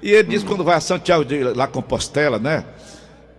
E 0.00 0.10
ele 0.12 0.28
Hum. 0.28 0.30
diz 0.30 0.42
que 0.42 0.48
quando 0.48 0.62
vai 0.62 0.76
a 0.76 0.80
Santiago 0.80 1.24
de 1.24 1.42
La 1.42 1.66
Compostela, 1.66 2.38
né? 2.38 2.64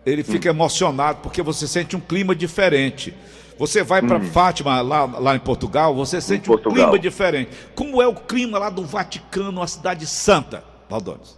Ele 0.09 0.23
fica 0.23 0.49
Hum. 0.49 0.53
emocionado 0.55 1.19
porque 1.21 1.41
você 1.41 1.67
sente 1.67 1.95
um 1.95 1.99
clima 1.99 2.35
diferente. 2.35 3.13
Você 3.57 3.83
vai 3.83 4.01
para 4.01 4.21
Fátima, 4.21 4.81
lá, 4.81 5.03
lá 5.05 5.35
em 5.35 5.39
Portugal, 5.39 5.93
você 5.93 6.21
sente 6.21 6.49
um 6.49 6.53
Hum. 6.53 6.55
Portugal. 6.57 6.87
clima 6.89 6.99
diferente. 6.99 7.51
Como 7.75 8.01
é 8.01 8.07
o 8.07 8.15
clima 8.15 8.57
lá 8.57 8.69
do 8.69 8.83
Vaticano, 8.85 9.59
uma 9.59 9.67
cidade 9.67 10.05
santa, 10.07 10.63
Valdones? 10.89 11.37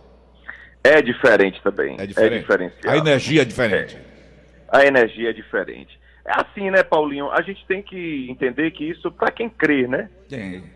É 0.83 1.01
diferente 1.01 1.59
também. 1.63 1.95
É 1.99 2.05
diferente. 2.05 2.45
É 2.85 2.89
a 2.89 2.97
energia 2.97 3.41
é 3.41 3.45
diferente. 3.45 3.97
A 4.71 4.85
energia 4.85 5.29
é 5.29 5.33
diferente. 5.33 5.99
É 6.23 6.31
assim, 6.39 6.69
né, 6.69 6.83
Paulinho? 6.83 7.31
A 7.31 7.41
gente 7.41 7.65
tem 7.65 7.81
que 7.81 8.27
entender 8.29 8.69
que 8.71 8.83
isso, 8.87 9.11
pra 9.11 9.31
quem 9.31 9.49
crê, 9.49 9.87
né? 9.87 10.09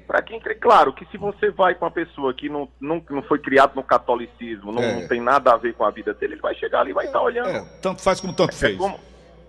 Pra 0.08 0.22
quem 0.22 0.40
crê, 0.40 0.56
claro 0.56 0.92
que 0.92 1.06
se 1.06 1.18
você 1.18 1.52
vai 1.52 1.76
com 1.76 1.86
uma 1.86 1.92
pessoa 1.92 2.34
que 2.34 2.50
não, 2.50 2.68
não, 2.82 3.04
não 3.10 3.22
foi 3.24 3.38
criado 3.40 3.76
no 3.76 3.84
catolicismo, 3.84 4.72
não, 4.72 4.82
É. 4.82 5.02
não 5.02 5.08
tem 5.08 5.22
nada 5.22 5.54
a 5.54 5.58
ver 5.58 5.74
com 5.76 5.86
a 5.86 5.92
vida 5.92 6.14
dele, 6.14 6.34
ele 6.34 6.42
vai 6.42 6.56
chegar 6.56 6.82
ali 6.82 6.90
e 6.92 6.94
vai 6.94 7.06
estar 7.06 7.22
olhando. 7.22 7.50
É, 7.50 7.64
tanto 7.82 8.02
faz 8.02 8.20
como 8.20 8.34
tanto 8.36 8.54
É 8.56 8.58
fez. 8.58 8.78
como, 8.78 9.00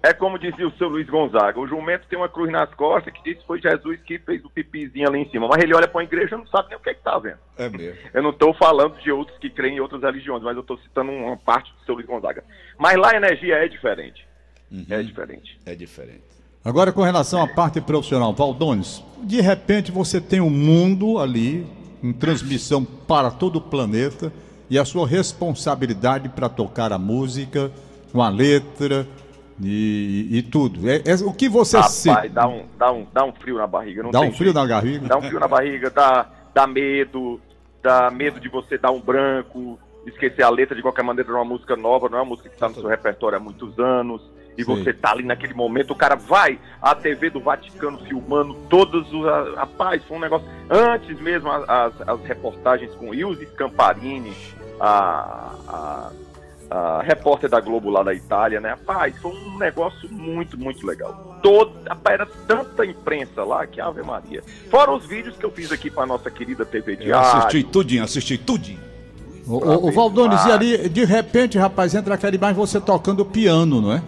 é 0.03 0.13
como 0.13 0.39
dizia 0.39 0.69
o 0.69 0.73
seu 0.73 0.87
Luiz 0.89 1.09
Gonzaga, 1.09 1.59
o 1.59 1.67
jumento 1.67 2.07
tem 2.09 2.19
uma 2.19 2.29
cruz 2.29 2.53
nas 2.53 2.73
costas 2.75 3.13
que 3.13 3.23
diz 3.25 3.39
que 3.41 3.47
foi 3.47 3.61
Jesus 3.61 3.99
que 4.03 4.19
fez 4.19 4.45
o 4.45 4.51
pipizinho 4.51 5.09
ali 5.09 5.21
em 5.23 5.31
cima, 5.31 5.49
mas 5.49 5.63
ele 5.63 5.75
olha 5.75 5.89
para 5.89 6.03
a 6.03 6.05
igreja 6.05 6.35
e 6.37 6.39
não 6.39 6.47
sabe 6.47 6.69
nem 6.69 6.77
o 6.79 6.81
que 6.81 6.91
é 6.91 6.95
que 6.95 7.03
tá 7.03 7.19
vendo. 7.19 7.39
É 7.57 7.69
mesmo. 7.71 7.99
Eu 8.13 8.23
não 8.23 8.31
estou 8.31 8.53
falando 8.55 8.97
de 9.01 9.11
outros 9.11 9.37
que 9.39 9.49
creem 9.51 9.77
em 9.77 9.81
outras 9.81 10.03
religiões, 10.03 10.43
mas 10.43 10.55
eu 10.55 10.61
estou 10.61 10.77
citando 10.79 11.11
uma 11.11 11.37
parte 11.39 11.73
do 11.73 11.81
seu 11.87 11.95
Luiz 11.95 12.07
Gonzaga. 12.07 12.45
Mas 12.79 12.97
lá 12.97 13.13
a 13.13 13.17
energia 13.17 13.57
é 13.57 13.67
diferente. 13.67 14.25
É 14.91 15.03
diferente. 15.03 15.59
É 15.65 15.75
diferente. 15.75 16.23
Agora, 16.65 16.93
com 16.93 17.03
relação 17.03 17.41
à 17.43 17.47
parte 17.47 17.81
profissional, 17.81 18.33
Valdones, 18.35 19.03
de 19.23 19.41
repente 19.41 19.93
você 19.93 20.21
tem 20.21 20.41
um 20.41 20.51
mundo 20.51 21.19
ali, 21.19 21.65
em 22.03 22.13
transmissão 22.13 22.85
para 22.85 23.31
todo 23.31 23.57
o 23.57 23.61
planeta, 23.61 24.33
e 24.69 24.77
a 24.79 24.85
sua 24.85 25.07
responsabilidade 25.07 26.29
para 26.29 26.49
tocar 26.49 26.93
a 26.93 26.99
música, 26.99 27.71
com 28.13 28.21
a 28.21 28.29
letra 28.29 29.07
e, 29.63 30.27
e 30.31 30.43
tudo. 30.43 30.89
É, 30.91 30.97
é 31.07 31.15
o 31.25 31.33
que 31.33 31.49
você 31.49 31.77
Rapaz, 31.77 31.93
sente? 31.95 32.29
dá 32.31 32.49
um, 32.49 32.65
dá, 32.77 32.93
um, 32.93 33.07
dá 33.13 33.25
um 33.25 33.33
frio 33.33 33.59
na 33.59 33.67
barriga. 33.67 34.03
Não 34.03 34.11
Dá 34.11 34.21
tem 34.21 34.29
um 34.31 34.33
frio 34.33 34.47
jeito. 34.53 34.57
na 34.57 34.67
barriga? 34.67 35.07
Dá 35.09 35.17
um 35.19 35.23
frio 35.23 35.41
na 35.41 35.49
barriga, 35.49 35.91
dá, 35.91 36.27
dá 36.53 36.67
medo, 36.67 37.41
dá 37.81 38.11
medo 38.11 38.41
de 38.41 38.49
você 38.49 38.77
dar 38.77 38.91
um 38.91 39.01
branco, 39.01 39.79
esquecer 40.05 40.43
a 40.43 40.51
letra 40.51 40.75
de 40.75 40.83
qualquer 40.83 41.05
maneira 41.05 41.29
de 41.31 41.35
uma 41.37 41.45
música 41.45 41.77
nova, 41.77 42.09
não 42.09 42.19
é 42.19 42.23
uma 42.23 42.29
música 42.31 42.49
que 42.49 42.57
está 42.57 42.69
no 42.69 42.75
seu 42.75 42.89
repertório 42.89 43.37
há 43.39 43.41
muitos 43.41 43.79
anos. 43.79 44.21
E 44.57 44.65
você 44.65 44.93
tá 44.93 45.11
ali 45.13 45.23
naquele 45.25 45.55
momento, 45.55 45.91
o 45.93 45.97
cara 45.97 46.15
vai 46.17 46.59
à 46.81 46.95
TV 46.95 47.31
do 47.31 47.41
Vaticano 47.41 47.99
filmando 48.07 48.55
todos 48.69 49.13
os. 49.13 49.27
a- 49.27 49.55
Rapaz, 49.57 50.03
foi 50.05 50.17
um 50.17 50.21
negócio. 50.21 50.47
Antes 50.71 51.21
mesmo, 51.21 51.51
as, 51.51 51.95
as 52.07 52.21
reportagens 52.25 52.93
com 52.95 53.15
Ilse 53.15 53.47
Scamparini, 53.47 54.33
a, 54.81 55.53
a, 55.69 56.11
a 56.71 57.03
repórter 57.03 57.49
da 57.51 57.61
Globo 57.61 57.91
lá 57.91 58.03
da 58.03 58.15
Itália, 58.15 58.61
né? 58.61 58.71
Rapaz, 58.71 59.17
foi 59.19 59.33
um 59.33 59.59
negócio 59.59 60.09
muito, 60.11 60.59
muito 60.59 60.87
legal. 60.87 61.39
Todo, 61.43 61.73
rapaz, 61.87 62.15
era 62.15 62.27
tanta 62.49 62.85
imprensa 62.85 63.45
lá 63.45 63.67
que 63.67 63.81
Ave 63.81 64.03
Maria. 64.03 64.43
Fora 64.71 64.91
os 64.93 65.07
vídeos 65.07 65.37
que 65.37 65.45
eu 65.45 65.51
fiz 65.51 65.71
aqui 65.71 65.91
pra 65.91 66.07
nossa 66.07 66.31
querida 66.31 66.65
TV 66.65 66.93
Eu 66.95 66.97
Diário. 66.97 67.39
assisti 67.39 67.63
tudinho, 67.65 68.05
assisti 68.05 68.39
tudinho. 68.39 68.81
O, 69.47 69.59
o, 69.59 69.89
o 69.89 69.93
Valdones, 69.93 70.45
e 70.45 70.51
ali, 70.51 70.89
de 70.89 71.05
repente, 71.05 71.57
rapaz, 71.57 71.95
entra 71.95 72.15
aquela 72.15 72.35
imagem 72.35 72.57
você 72.57 72.81
tocando 72.81 73.25
piano, 73.25 73.81
não 73.81 73.93
é? 73.93 74.03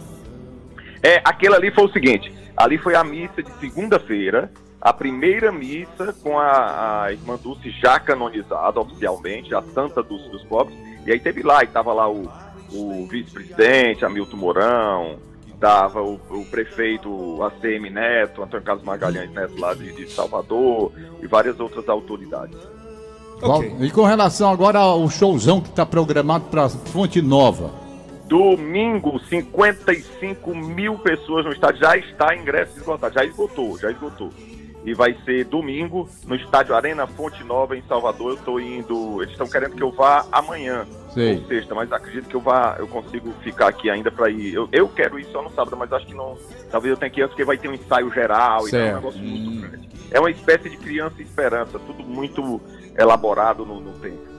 É, 1.02 1.21
aquele 1.25 1.55
ali 1.55 1.71
foi 1.71 1.85
o 1.85 1.93
seguinte: 1.93 2.33
ali 2.57 2.78
foi 2.78 2.95
a 2.95 3.05
missa 3.05 3.43
de 3.43 3.50
segunda-feira, 3.61 4.50
a 4.81 4.93
primeira 4.93 5.50
missa 5.52 6.14
com 6.23 6.38
a, 6.38 7.05
a 7.05 7.12
irmã 7.12 7.37
Dulce 7.43 7.71
já 7.71 7.99
canonizada 8.00 8.81
oficialmente, 8.81 9.55
a 9.55 9.62
Santa 9.75 10.02
Dulce 10.02 10.28
dos 10.31 10.45
Pobres. 10.45 10.76
E 11.07 11.12
aí 11.12 11.19
teve 11.21 11.43
lá, 11.43 11.62
e 11.64 11.67
tava 11.67 11.93
lá 11.93 12.09
o, 12.11 12.28
o 12.73 13.07
vice-presidente, 13.07 14.05
Hamilton 14.05 14.37
Mourão, 14.37 15.17
tava 15.59 16.02
o, 16.02 16.21
o 16.31 16.45
prefeito 16.50 17.43
ACM 17.43 17.90
Neto, 17.90 18.43
Antônio 18.43 18.64
Carlos 18.64 18.85
Magalhães 18.85 19.31
Neto 19.33 19.59
lá 19.59 19.75
de, 19.75 19.93
de 19.93 20.09
Salvador, 20.11 20.93
e 21.23 21.26
várias 21.26 21.59
outras 21.61 21.88
autoridades. 21.88 22.57
Ok. 23.40 23.71
Val- 23.71 23.83
E 23.85 23.90
com 23.90 24.05
relação 24.05 24.50
agora 24.50 24.78
ao 24.81 25.09
showzão 25.09 25.61
que 25.61 25.69
está 25.71 25.87
programado 25.87 26.45
para 26.50 26.69
Fonte 26.69 27.23
Nova. 27.23 27.71
Domingo, 28.28 29.18
55 29.20 30.54
mil 30.54 30.99
pessoas 30.99 31.47
no 31.47 31.52
estádio. 31.52 31.80
Já 31.80 31.97
está 31.97 32.37
ingresso 32.37 32.76
esgotado. 32.76 33.14
Já 33.14 33.25
esgotou, 33.25 33.78
já 33.78 33.90
esgotou. 33.90 34.30
E 34.85 34.94
vai 34.94 35.16
ser 35.25 35.44
domingo 35.47 36.08
no 36.26 36.35
estádio 36.37 36.75
Arena 36.75 37.06
Fonte 37.06 37.42
Nova, 37.42 37.76
em 37.76 37.82
Salvador. 37.88 38.32
Eu 38.32 38.37
estou 38.37 38.61
indo. 38.61 39.23
Eles 39.23 39.32
estão 39.32 39.49
querendo 39.49 39.75
que 39.75 39.82
eu 39.82 39.90
vá 39.90 40.25
amanhã, 40.30 40.87
Sei. 41.12 41.37
ou 41.38 41.47
sexta, 41.47 41.75
mas 41.75 41.90
acredito 41.90 42.28
que 42.28 42.37
eu 42.37 42.40
vá. 42.40 42.76
Eu 42.78 42.87
consigo 42.87 43.32
ficar 43.42 43.68
aqui 43.68 43.90
ainda 43.90 44.11
para 44.11 44.30
ir. 44.30 44.54
Eu, 44.54 44.68
eu 44.73 44.88
quero 44.88 45.18
ir 45.18 45.25
só 45.26 45.42
no 45.42 45.50
sábado, 45.50 45.76
mas 45.76 45.92
acho 45.92 46.06
que 46.06 46.14
não. 46.14 46.37
Talvez 46.70 46.92
eu 46.92 46.97
tenha 46.99 47.11
que 47.11 47.20
ir 47.20 47.23
antes, 47.25 47.32
porque 47.32 47.44
vai 47.44 47.56
ter 47.58 47.68
um 47.68 47.75
ensaio 47.75 48.11
geral 48.12 48.68
e 48.68 48.70
tal, 48.70 48.80
é 48.80 48.82
um 48.82 48.87
Certo. 48.87 48.94
negócio 48.97 49.20
muito 49.20 49.61
grande. 49.68 49.88
É 50.11 50.20
uma 50.20 50.30
espécie 50.30 50.70
de 50.70 50.76
criança 50.76 51.20
esperança, 51.20 51.78
tudo 51.78 52.02
muito 52.02 52.61
elaborado 52.97 53.66
no, 53.66 53.80
no 53.80 53.92
tempo. 53.99 54.38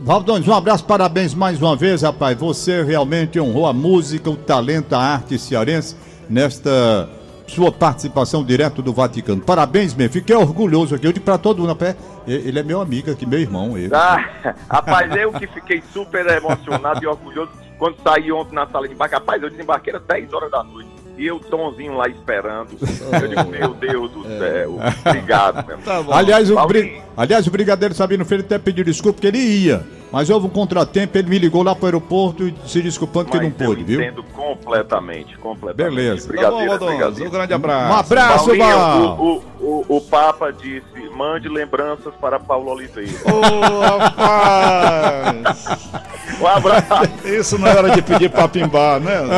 Valdones, 0.00 0.48
um 0.48 0.54
abraço, 0.54 0.84
parabéns 0.84 1.34
mais 1.34 1.60
uma 1.60 1.76
vez, 1.76 2.00
rapaz. 2.00 2.38
Você 2.38 2.82
realmente 2.82 3.38
honrou 3.38 3.66
a 3.66 3.72
música, 3.72 4.30
o 4.30 4.36
talento, 4.36 4.94
a 4.94 4.98
arte 4.98 5.38
cearense 5.38 5.94
nesta 6.28 7.08
sua 7.46 7.70
participação 7.70 8.42
direto 8.42 8.80
do 8.80 8.94
Vaticano. 8.94 9.42
Parabéns, 9.42 9.94
mesmo. 9.94 10.12
Fiquei 10.14 10.34
orgulhoso 10.34 10.94
aqui. 10.94 11.06
Eu 11.06 11.12
digo 11.12 11.24
pra 11.24 11.36
todo 11.36 11.58
mundo, 11.58 11.68
rapaz, 11.68 11.96
ele 12.26 12.58
é 12.58 12.62
meu 12.62 12.80
amigo 12.80 13.10
aqui, 13.10 13.26
meu 13.26 13.38
irmão. 13.38 13.76
Ele. 13.76 13.94
Ah, 13.94 14.24
rapaz, 14.70 15.14
eu 15.14 15.32
que 15.32 15.46
fiquei 15.46 15.82
super 15.92 16.26
emocionado 16.26 17.04
e 17.04 17.06
orgulhoso 17.06 17.52
quando 17.78 17.96
saí 18.02 18.32
ontem 18.32 18.54
na 18.54 18.66
sala 18.66 18.88
de 18.88 18.94
embarque. 18.94 19.14
Rapaz, 19.14 19.42
eu 19.42 19.50
desembarquei 19.50 19.94
às 19.94 20.02
10 20.02 20.32
horas 20.32 20.50
da 20.50 20.64
noite. 20.64 20.97
E 21.18 21.26
eu, 21.26 21.40
Tonzinho, 21.40 21.94
lá 21.94 22.08
esperando. 22.08 22.70
Eu 22.80 23.28
digo, 23.28 23.44
meu 23.50 23.74
Deus 23.74 24.10
do 24.12 24.22
céu. 24.22 24.78
Obrigado, 25.04 25.66
meu. 25.66 25.78
Tá. 25.78 26.04
Aliás, 26.12 26.48
o, 26.48 26.66
bri... 26.66 27.02
Aliás, 27.16 27.46
o 27.46 27.50
Brigadeiro 27.50 27.92
Sabino 27.92 28.24
Filho 28.24 28.42
até 28.42 28.56
pediu 28.56 28.84
desculpa 28.84 29.14
porque 29.16 29.26
ele 29.26 29.38
ia. 29.38 29.84
Mas 30.10 30.30
houve 30.30 30.46
um 30.46 30.50
contratempo, 30.50 31.18
ele 31.18 31.28
me 31.28 31.38
ligou 31.38 31.62
lá 31.62 31.74
pro 31.74 31.84
aeroporto 31.86 32.48
e 32.48 32.54
se 32.66 32.80
desculpando 32.80 33.30
que 33.30 33.38
não 33.38 33.50
pôde, 33.50 33.82
eu 33.82 33.86
viu? 33.86 34.00
entendo 34.00 34.22
completamente, 34.22 35.36
completamente. 35.36 35.94
Beleza. 35.94 36.32
Tá 36.32 36.50
bom, 36.50 36.58
brigadeiro. 36.86 37.26
Um 37.26 37.30
grande 37.30 37.52
abraço. 37.52 37.92
Um 37.92 37.96
abraço, 37.98 38.44
Paulinho, 38.46 38.66
Val. 38.78 39.18
o, 39.20 39.42
o, 39.60 39.84
o, 39.88 39.96
o 39.96 40.00
Papa 40.00 40.50
disse, 40.50 41.10
mande 41.14 41.46
lembranças 41.48 42.14
para 42.20 42.40
Paulo 42.40 42.70
Oliveira. 42.70 43.12
Ô, 43.24 43.40
rapaz! 43.80 45.68
Um 46.40 46.46
abraço. 46.46 46.86
Isso 47.24 47.58
não 47.58 47.66
era 47.66 47.90
de 47.90 48.00
pedir 48.00 48.30
pra 48.30 48.46
pimbar, 48.46 49.00
né? 49.00 49.22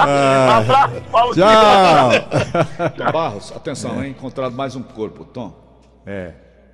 Um 0.00 0.50
abraço, 0.50 1.02
Paulo 1.10 1.34
Tchau! 1.34 2.10
Barros, 3.12 3.52
atenção, 3.56 4.02
hein? 4.04 4.10
Encontrado 4.16 4.54
mais 4.54 4.76
um 4.76 4.82
corpo. 4.82 5.24
Tom, 5.24 5.52
É. 6.06 6.32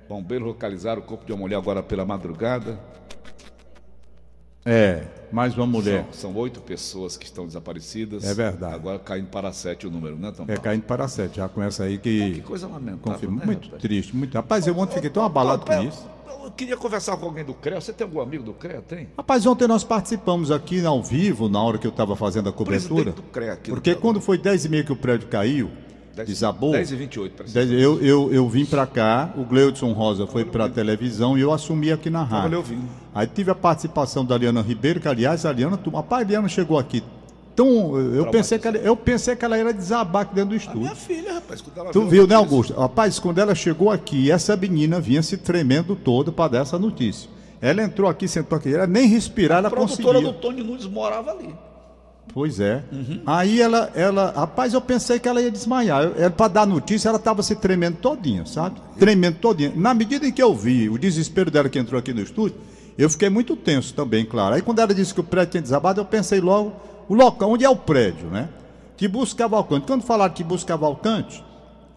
bombeiros 0.09 0.47
localizaram 0.47 1.01
o 1.01 1.05
corpo 1.05 1.23
de 1.23 1.31
uma 1.31 1.37
mulher 1.39 1.55
agora 1.57 1.83
pela 1.83 2.03
madrugada. 2.03 2.79
É, 4.65 5.03
mais 5.31 5.55
uma 5.55 5.65
mulher. 5.65 6.03
São, 6.11 6.31
são 6.33 6.41
oito 6.41 6.59
pessoas 6.59 7.15
que 7.15 7.25
estão 7.25 7.45
desaparecidas. 7.45 8.23
É 8.25 8.33
verdade. 8.33 8.73
Agora 8.75 8.99
caindo 8.99 9.27
para 9.27 9.53
sete 9.53 9.87
o 9.87 9.91
número, 9.91 10.17
né, 10.17 10.33
Tom? 10.35 10.45
É 10.47 10.57
caindo 10.57 10.81
para 10.83 11.07
sete, 11.07 11.37
já 11.37 11.47
com 11.47 11.61
essa 11.61 11.83
aí 11.83 11.97
Que 11.97 12.33
que 12.33 12.41
coisa 12.41 12.67
lamentável, 12.67 12.99
confirma. 13.13 13.37
né, 13.39 13.45
Muito 13.45 13.65
rapaz? 13.65 13.81
triste, 13.81 14.15
muito. 14.15 14.33
Rapaz, 14.33 14.67
eu 14.67 14.77
ontem 14.77 14.95
fiquei 14.95 15.09
tão 15.09 15.23
abalado 15.23 15.65
com 15.65 15.83
isso. 15.83 16.05
Eu 16.43 16.51
queria 16.51 16.75
conversar 16.75 17.15
com 17.17 17.27
alguém 17.27 17.45
do 17.45 17.53
CREA. 17.53 17.79
Você 17.79 17.93
tem 17.93 18.05
algum 18.05 18.19
amigo 18.19 18.43
do 18.43 18.53
CREA? 18.53 18.81
Tem? 18.81 19.07
Rapaz, 19.15 19.45
ontem 19.45 19.67
nós 19.67 19.83
participamos 19.83 20.51
aqui 20.51 20.83
ao 20.85 21.01
vivo, 21.03 21.47
na 21.47 21.61
hora 21.61 21.77
que 21.77 21.85
eu 21.87 21.91
estava 21.91 22.15
fazendo 22.15 22.49
a 22.49 22.51
cobertura. 22.51 23.03
Presidente 23.03 23.15
do 23.15 23.31
CREA 23.31 23.53
aqui. 23.53 23.69
Porque 23.69 23.93
do 23.93 24.01
quando 24.01 24.19
foi 24.19 24.37
10 24.37 24.65
e 24.65 24.69
meia 24.69 24.83
que 24.83 24.91
o 24.91 24.95
prédio 24.95 25.27
caiu, 25.29 25.69
desabou. 26.25 26.71
10 26.71 26.91
e 26.91 26.95
28, 26.95 27.33
presidente. 27.33 27.67
dez- 27.67 27.81
eu, 27.81 28.01
eu, 28.01 28.33
eu 28.33 28.47
vim 28.49 28.65
pra 28.65 28.85
cá, 28.85 29.29
o 29.37 29.43
Gleudson 29.43 29.91
Rosa 29.93 30.25
foi 30.27 30.43
pra 30.45 30.67
televisão 30.69 31.37
e 31.37 31.41
eu 31.41 31.51
assumi 31.53 31.91
aqui 31.91 32.09
na 32.09 32.23
rádio. 32.23 32.57
ouvindo. 32.57 32.83
Aí 33.13 33.27
tive 33.27 33.51
a 33.51 33.55
participação 33.55 34.23
da 34.25 34.37
Liana 34.37 34.61
Ribeiro, 34.61 34.99
que 34.99 35.07
aliás, 35.07 35.45
a 35.45 35.51
Liana, 35.51 35.79
rapaz, 35.93 36.25
a 36.25 36.29
Liana 36.29 36.47
chegou 36.47 36.77
aqui 36.77 37.03
tão. 37.55 37.97
Eu 37.99 38.27
pensei, 38.27 38.57
que 38.59 38.67
ela, 38.67 38.77
eu 38.77 38.95
pensei 38.95 39.35
que 39.35 39.43
ela 39.43 39.57
era 39.57 39.73
desabar 39.73 40.21
aqui 40.21 40.33
dentro 40.35 40.51
do 40.51 40.55
estúdio. 40.55 40.81
Minha 40.81 40.95
filha, 40.95 41.33
rapaz, 41.33 41.61
quando 41.61 41.77
ela 41.77 41.91
Tu 41.91 41.99
viu 42.01 42.09
viu, 42.09 42.21
né, 42.27 42.35
isso- 42.35 42.43
Augusto? 42.43 42.73
Rapaz, 42.79 43.19
quando 43.19 43.39
ela 43.39 43.53
chegou 43.55 43.91
aqui, 43.91 44.31
essa 44.31 44.55
menina 44.55 44.99
vinha 44.99 45.21
se 45.21 45.35
tremendo 45.37 45.95
todo 45.95 46.31
para 46.31 46.51
dar 46.51 46.59
essa 46.61 46.79
notícia. 46.79 47.29
Ela 47.61 47.83
entrou 47.83 48.09
aqui, 48.09 48.25
sentou 48.27 48.57
aqui, 48.57 48.73
ela 48.73 48.87
nem 48.87 49.05
respirar, 49.07 49.57
ela 49.57 49.67
A 49.67 49.71
produtora 49.71 50.21
do 50.21 50.31
Tony 50.31 50.63
Nunes 50.63 50.85
morava 50.85 51.31
ali. 51.31 51.53
Pois 52.33 52.59
é. 52.59 52.83
Uhum. 52.91 53.21
Aí 53.25 53.59
ela, 53.59 53.91
ela, 53.95 54.31
rapaz, 54.35 54.73
eu 54.73 54.81
pensei 54.81 55.19
que 55.19 55.27
ela 55.27 55.41
ia 55.41 55.51
desmaiar. 55.51 56.11
Era 56.15 56.29
para 56.29 56.47
dar 56.47 56.67
notícia, 56.67 57.09
ela 57.09 57.17
estava 57.17 57.41
se 57.41 57.55
tremendo 57.55 57.97
todinha, 57.97 58.45
sabe? 58.45 58.79
Tremendo 58.97 59.37
todinha. 59.37 59.73
Na 59.75 59.93
medida 59.93 60.27
em 60.27 60.31
que 60.31 60.41
eu 60.41 60.53
vi 60.53 60.89
o 60.89 60.97
desespero 60.97 61.49
dela 61.49 61.69
que 61.69 61.79
entrou 61.79 61.99
aqui 61.99 62.13
no 62.13 62.21
estúdio, 62.21 62.57
eu 62.97 63.09
fiquei 63.09 63.29
muito 63.29 63.55
tenso 63.55 63.93
também, 63.93 64.25
claro. 64.25 64.55
Aí 64.55 64.61
quando 64.61 64.79
ela 64.79 64.93
disse 64.93 65.13
que 65.13 65.19
o 65.19 65.23
prédio 65.23 65.51
tinha 65.51 65.61
desabado, 65.61 65.99
eu 65.99 66.05
pensei 66.05 66.39
logo, 66.39 66.73
o 67.07 67.15
local, 67.15 67.49
onde 67.49 67.65
é 67.65 67.69
o 67.69 67.75
prédio, 67.75 68.27
né? 68.27 68.49
Tiburcio 68.95 69.35
Cavalcante. 69.35 69.87
Quando 69.87 70.03
falaram 70.03 70.33
Tiburcio 70.33 70.67
Cavalcante, 70.67 71.43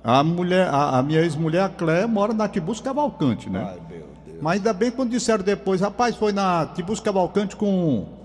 a 0.03 0.23
mulher, 0.25 0.69
a, 0.69 0.99
a 0.99 1.03
minha 1.03 1.21
ex-mulher, 1.21 1.65
a 1.65 1.69
Cléia, 1.69 2.07
mora 2.07 2.33
na 2.33 2.49
Tiburcio 2.49 2.83
Cavalcante, 2.83 3.51
né? 3.51 3.67
Ai, 3.69 3.81
meu 3.89 4.07
Deus. 4.25 4.39
Mas 4.41 4.55
ainda 4.55 4.73
bem 4.73 4.91
quando 4.91 5.11
disseram 5.11 5.45
depois, 5.45 5.81
rapaz, 5.81 6.17
foi 6.17 6.33
na 6.33 6.67
Tiburcio 6.67 7.05
Cavalcante 7.05 7.55
com 7.55 8.22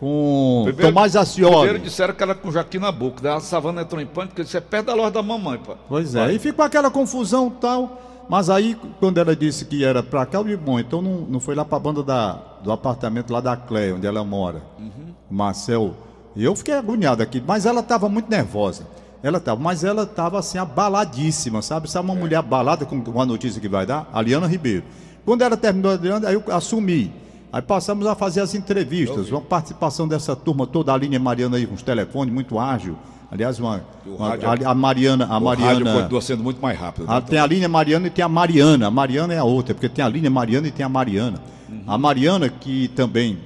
com 0.00 0.64
Tomás 0.80 1.14
Acioli. 1.14 1.56
Primeiro 1.56 1.78
disseram 1.78 2.14
que 2.14 2.22
era 2.22 2.34
com 2.34 2.50
Joaquim 2.50 2.78
Nabuco. 2.78 3.20
Daí 3.20 3.34
a 3.34 3.40
Savana 3.40 3.82
entrou 3.82 4.00
em 4.00 4.06
pânico, 4.06 4.30
porque 4.30 4.44
disse, 4.44 4.56
é 4.56 4.60
perto 4.60 4.86
da 4.86 4.94
loja 4.94 5.10
da 5.10 5.22
mamãe, 5.22 5.58
pá. 5.58 5.74
Pois 5.86 6.14
é, 6.14 6.32
e 6.32 6.38
ficou 6.38 6.64
aquela 6.64 6.90
confusão 6.90 7.48
e 7.48 7.60
tal. 7.60 8.00
Mas 8.26 8.48
aí, 8.48 8.78
quando 8.98 9.18
ela 9.18 9.36
disse 9.36 9.66
que 9.66 9.84
era 9.84 10.02
pra 10.02 10.24
cá, 10.24 10.38
eu 10.38 10.44
digo, 10.44 10.62
bom, 10.62 10.80
então 10.80 11.02
não, 11.02 11.18
não 11.28 11.38
foi 11.38 11.54
lá 11.54 11.66
pra 11.66 11.78
banda 11.78 12.02
da, 12.02 12.32
do 12.62 12.72
apartamento 12.72 13.30
lá 13.30 13.42
da 13.42 13.54
Cleia, 13.58 13.94
onde 13.94 14.06
ela 14.06 14.24
mora. 14.24 14.62
O 15.30 15.34
Marcel. 15.34 15.94
E 16.34 16.44
eu 16.44 16.56
fiquei 16.56 16.72
agoniado 16.72 17.22
aqui, 17.22 17.42
mas 17.46 17.66
ela 17.66 17.80
estava 17.80 18.08
muito 18.08 18.30
nervosa. 18.30 18.86
Ela 19.22 19.36
estava, 19.36 19.60
mas 19.60 19.84
ela 19.84 20.04
estava 20.04 20.38
assim, 20.38 20.56
abaladíssima, 20.56 21.60
sabe? 21.60 21.90
Sabe 21.90 22.08
uma 22.08 22.14
mulher 22.14 22.36
abalada 22.36 22.86
com 22.86 23.02
com 23.02 23.20
a 23.20 23.26
notícia 23.26 23.60
que 23.60 23.68
vai 23.68 23.84
dar? 23.84 24.08
A 24.14 24.22
Liana 24.22 24.46
Ribeiro. 24.46 24.84
Quando 25.26 25.42
ela 25.42 25.58
terminou, 25.58 25.92
a 25.92 25.96
Liana, 25.96 26.28
aí 26.28 26.34
eu 26.34 26.44
assumi. 26.48 27.12
Aí 27.52 27.60
passamos 27.62 28.06
a 28.06 28.14
fazer 28.14 28.40
as 28.40 28.54
entrevistas, 28.54 29.30
uma 29.30 29.40
participação 29.40 30.06
dessa 30.06 30.36
turma 30.36 30.66
toda, 30.66 30.92
a 30.92 30.96
linha 30.96 31.18
Mariana 31.18 31.56
aí 31.56 31.66
com 31.66 31.74
os 31.74 31.82
telefones, 31.82 32.32
muito 32.32 32.58
ágil. 32.58 32.96
Aliás, 33.30 33.58
uma, 33.60 33.80
uma- 34.06 34.36
rádio- 34.36 34.66
a, 34.68 34.70
a 34.70 34.74
Mariana, 34.74 35.26
a 35.28 35.38
O 35.38 35.40
Mariana. 35.44 35.92
continua 36.02 36.20
sendo 36.20 36.42
muito 36.44 36.60
mais 36.60 36.78
rápido. 36.78 37.06
né, 37.06 37.14
Ah, 37.14 37.20
Tom? 37.20 37.26
tem 37.28 37.38
a 37.38 37.46
linha 37.46 37.68
Mariana 37.68 38.06
e 38.06 38.10
tem 38.10 38.24
a 38.24 38.28
Mariana. 38.28 38.86
A 38.86 38.90
Mariana 38.90 39.34
é 39.34 39.38
a 39.38 39.44
outra, 39.44 39.74
porque 39.74 39.88
tem 39.88 40.04
a 40.04 40.08
linha 40.08 40.30
Mariana 40.30 40.68
e 40.68 40.70
tem 40.70 40.84
a 40.84 40.88
Mariana. 40.88 41.40
A 41.86 41.96
Mariana, 41.98 42.48
que 42.48 42.88
também 42.88 43.38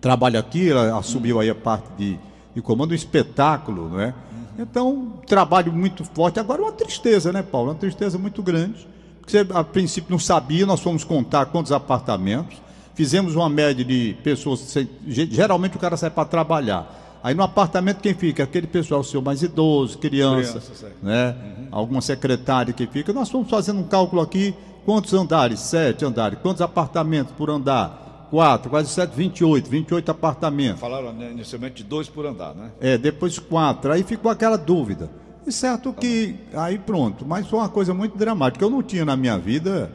trabalha 0.00 0.38
aqui, 0.40 0.70
ela 0.70 0.96
assumiu 0.98 1.40
aí 1.40 1.50
a 1.50 1.54
parte 1.54 1.88
de, 1.98 2.18
de 2.54 2.62
comando, 2.62 2.92
um 2.92 2.94
espetáculo, 2.94 3.88
não 3.88 4.00
é? 4.00 4.14
Então, 4.58 5.14
trabalho 5.26 5.72
muito 5.72 6.04
forte. 6.04 6.38
Agora, 6.40 6.62
uma 6.62 6.72
tristeza, 6.72 7.32
né, 7.32 7.42
Paulo? 7.42 7.70
Uma 7.70 7.76
tristeza 7.76 8.18
muito 8.18 8.42
grande. 8.42 8.86
Porque 9.20 9.32
você, 9.32 9.46
a 9.52 9.62
princípio, 9.64 10.10
não 10.10 10.18
sabia, 10.18 10.64
nós 10.66 10.80
fomos 10.80 11.04
contar 11.04 11.46
quantos 11.46 11.70
apartamentos. 11.72 12.56
Fizemos 12.98 13.36
uma 13.36 13.48
média 13.48 13.84
de 13.84 14.16
pessoas. 14.24 14.76
Geralmente 15.06 15.76
o 15.76 15.78
cara 15.78 15.96
sai 15.96 16.10
para 16.10 16.24
trabalhar. 16.24 17.20
Aí 17.22 17.32
no 17.32 17.44
apartamento 17.44 18.00
quem 18.00 18.12
fica? 18.12 18.42
Aquele 18.42 18.66
pessoal 18.66 19.04
seu 19.04 19.22
mais 19.22 19.40
idoso, 19.40 19.98
criança, 19.98 20.58
Crianças, 20.58 20.82
é. 20.82 20.90
né? 21.00 21.36
Alguma 21.70 22.00
secretária 22.00 22.72
que 22.72 22.88
fica. 22.88 23.12
Nós 23.12 23.30
fomos 23.30 23.48
fazendo 23.48 23.78
um 23.78 23.84
cálculo 23.84 24.20
aqui, 24.20 24.52
quantos 24.84 25.14
andares? 25.14 25.60
Sete 25.60 26.04
andares. 26.04 26.40
Quantos 26.42 26.60
apartamentos 26.60 27.32
por 27.38 27.50
andar? 27.50 28.26
quatro, 28.32 28.68
quase 28.68 28.90
sete, 28.90 29.14
28, 29.14 29.70
28 29.70 30.10
apartamentos. 30.10 30.80
Falaram 30.80 31.12
né, 31.12 31.30
inicialmente 31.30 31.76
de 31.76 31.84
dois 31.84 32.08
por 32.08 32.26
andar, 32.26 32.52
né? 32.52 32.72
É, 32.80 32.98
depois 32.98 33.38
quatro. 33.38 33.92
Aí 33.92 34.02
ficou 34.02 34.28
aquela 34.28 34.58
dúvida. 34.58 35.08
E 35.46 35.52
certo 35.52 35.92
que. 35.92 36.34
Aí 36.52 36.80
pronto. 36.80 37.24
Mas 37.24 37.46
foi 37.46 37.60
uma 37.60 37.68
coisa 37.68 37.94
muito 37.94 38.18
dramática. 38.18 38.64
Eu 38.64 38.68
não 38.68 38.82
tinha 38.82 39.04
na 39.04 39.16
minha 39.16 39.38
vida 39.38 39.88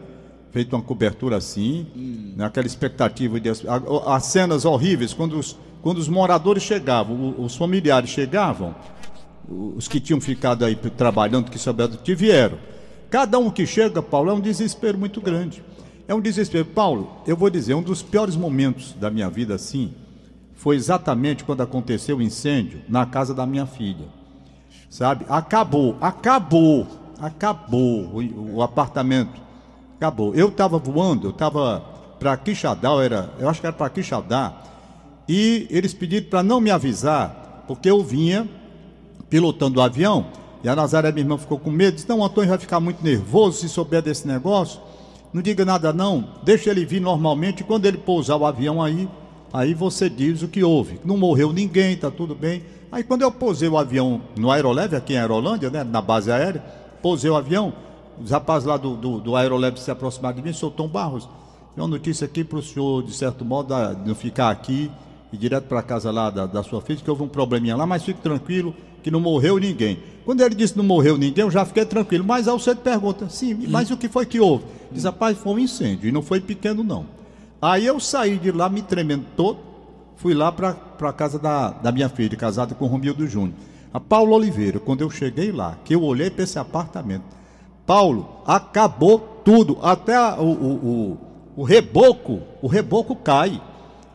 feito 0.54 0.76
uma 0.76 0.82
cobertura 0.84 1.36
assim, 1.36 1.88
Hum. 1.98 2.34
naquela 2.38 2.68
expectativa 2.68 3.40
de. 3.40 3.50
As 4.06 4.26
cenas 4.28 4.64
horríveis, 4.64 5.12
quando 5.14 5.38
os, 5.38 5.58
quando 5.82 5.98
os 5.98 6.08
moradores 6.08 6.62
chegavam, 6.64 7.36
os 7.40 7.56
familiares 7.56 8.12
chegavam, 8.12 8.76
os 9.50 9.88
que 9.88 10.00
tinham 10.00 10.22
ficado 10.22 10.64
aí 10.64 10.76
trabalhando, 10.76 11.50
que 11.50 11.58
souberam 11.58 11.98
que 11.98 12.14
vieram. 12.14 12.58
Cada 13.10 13.38
um 13.40 13.50
que 13.50 13.66
chega, 13.66 14.02
Paulo, 14.02 14.30
é 14.30 14.34
um 14.34 14.40
desespero 14.40 14.98
muito 14.98 15.20
grande. 15.20 15.64
É 16.08 16.14
um 16.14 16.22
desespero. 16.22 16.66
Paulo, 16.66 17.12
eu 17.28 17.36
vou 17.36 17.50
dizer, 17.50 17.74
um 17.74 17.82
dos 17.82 18.02
piores 18.02 18.36
momentos 18.36 18.94
da 18.94 19.10
minha 19.10 19.30
vida 19.30 19.56
assim 19.56 19.92
foi 20.54 20.76
exatamente 20.76 21.44
quando 21.44 21.62
aconteceu 21.62 22.18
o 22.18 22.22
incêndio 22.22 22.82
na 22.88 23.06
casa 23.06 23.34
da 23.34 23.46
minha 23.46 23.66
filha. 23.66 24.06
Sabe? 24.90 25.26
Acabou, 25.28 25.98
acabou, 26.00 26.88
acabou 27.20 28.06
o, 28.14 28.56
o 28.56 28.62
apartamento. 28.62 29.43
Acabou. 30.04 30.36
Eu 30.36 30.50
estava 30.50 30.78
voando, 30.78 31.28
eu 31.28 31.32
estava 31.32 31.82
para 32.20 32.36
Quixadá, 32.36 32.92
era, 33.02 33.30
eu 33.40 33.48
acho 33.48 33.62
que 33.62 33.66
era 33.66 33.74
para 33.74 33.90
Quixadá, 33.90 34.54
e 35.30 35.66
eles 35.70 35.94
pediram 35.94 36.28
para 36.30 36.44
não 36.44 36.60
me 36.60 36.70
avisar, 36.70 37.64
porque 37.70 37.90
eu 37.90 38.04
vinha 38.04 38.46
pilotando 39.30 39.80
o 39.80 39.82
avião, 39.82 40.26
e 40.62 40.68
a 40.68 40.76
Nazaré, 40.76 41.10
minha 41.14 41.24
irmã, 41.24 41.38
ficou 41.38 41.58
com 41.58 41.72
medo, 41.72 41.96
disse, 41.96 42.10
não, 42.10 42.20
o 42.20 42.26
Antônio 42.26 42.50
vai 42.50 42.60
ficar 42.60 42.82
muito 42.82 43.02
nervoso 43.02 43.62
se 43.62 43.70
souber 43.70 44.02
desse 44.02 44.28
negócio, 44.28 44.82
não 45.32 45.42
diga 45.42 45.64
nada 45.64 45.94
não, 45.94 46.32
deixa 46.44 46.70
ele 46.70 46.86
vir 46.86 47.00
normalmente, 47.00 47.64
quando 47.64 47.86
ele 47.86 47.98
pousar 47.98 48.36
o 48.36 48.46
avião 48.46 48.84
aí, 48.84 49.08
aí 49.54 49.74
você 49.74 50.10
diz 50.10 50.42
o 50.42 50.50
que 50.50 50.66
houve, 50.66 51.00
não 51.06 51.16
morreu 51.16 51.54
ninguém, 51.54 51.96
tá 51.96 52.12
tudo 52.12 52.36
bem. 52.36 52.62
Aí 52.92 53.06
quando 53.06 53.22
eu 53.22 53.32
pousei 53.32 53.70
o 53.70 53.78
avião 53.78 54.20
no 54.38 54.52
Aeroleve, 54.52 54.98
aqui 54.98 55.14
em 55.14 55.18
Aerolândia, 55.18 55.70
né, 55.70 55.82
na 55.82 56.02
base 56.02 56.30
aérea, 56.30 56.62
pousei 57.02 57.32
o 57.32 57.38
avião, 57.38 57.72
os 58.22 58.32
rapazes 58.32 58.68
lá 58.68 58.78
do, 58.78 58.96
do, 58.96 59.20
do 59.20 59.36
Aeroleve 59.36 59.80
se 59.80 59.90
aproximaram 59.92 60.36
de 60.36 60.42
mim, 60.42 60.54
sou 60.54 60.70
Tom 60.72 60.88
Barros, 60.88 61.26
tem 61.76 61.84
uma 61.84 61.88
notícia 61.88 62.26
aqui 62.26 62.44
para 62.44 62.60
o 62.60 62.62
senhor, 62.62 63.04
de 63.04 63.14
certo 63.14 63.44
modo, 63.44 63.74
a- 63.74 63.94
não 64.06 64.14
ficar 64.16 64.50
aqui 64.50 64.92
e 65.32 65.38
direto 65.38 65.66
para 65.66 65.82
casa 65.82 66.12
lá 66.12 66.30
da, 66.30 66.46
da 66.46 66.62
sua 66.64 66.82
filha, 66.82 67.00
que 67.04 67.10
houve 67.10 67.24
um 67.24 67.28
probleminha 67.28 67.76
lá, 67.76 67.86
mas 67.88 68.04
fique 68.04 68.22
tranquilo 68.22 68.76
que 69.02 69.10
não 69.10 69.20
morreu 69.20 69.58
ninguém. 69.58 69.98
Quando 70.24 70.42
ele 70.42 70.56
disse 70.56 70.78
não 70.78 70.84
morreu 70.86 71.18
ninguém, 71.18 71.44
eu 71.44 71.52
já 71.52 71.66
fiquei 71.66 71.84
tranquilo. 71.86 72.24
Mas 72.24 72.48
aí 72.48 72.54
você 72.54 72.74
pergunta, 72.76 73.28
sim, 73.30 73.54
mas 73.68 73.90
o 73.92 73.98
que 73.98 74.08
foi 74.08 74.26
que 74.26 74.40
houve? 74.40 74.64
Diz, 74.92 75.04
rapaz, 75.04 75.38
foi 75.38 75.54
um 75.54 75.60
incêndio, 75.60 76.08
e 76.08 76.12
não 76.12 76.22
foi 76.22 76.40
pequeno 76.40 76.84
não. 76.84 77.06
Aí 77.62 77.86
eu 77.86 78.00
saí 78.00 78.38
de 78.38 78.52
lá 78.52 78.70
me 78.70 78.82
tremendo 78.82 79.26
todo, 79.36 79.58
fui 80.16 80.34
lá 80.34 80.52
para 80.52 80.78
a 81.02 81.12
casa 81.14 81.40
da, 81.40 81.72
da 81.72 81.92
minha 81.92 82.08
filha, 82.08 82.38
casada 82.38 82.76
com 82.76 82.86
o 82.86 82.88
Romildo 82.88 83.28
Júnior. 83.28 83.56
A 83.94 84.00
Paulo 84.00 84.34
Oliveira, 84.36 84.80
quando 84.80 85.02
eu 85.02 85.10
cheguei 85.10 85.52
lá, 85.52 85.78
que 85.84 85.94
eu 85.96 86.02
olhei 86.04 86.30
para 86.30 86.44
esse 86.44 86.58
apartamento, 86.60 87.24
Paulo, 87.86 88.42
acabou 88.46 89.20
tudo, 89.44 89.78
até 89.82 90.16
a- 90.16 90.36
o, 90.40 90.46
o, 90.52 90.74
o, 90.74 91.18
o 91.58 91.64
reboco, 91.64 92.42
o 92.62 92.68
reboco 92.68 93.16
cai, 93.16 93.62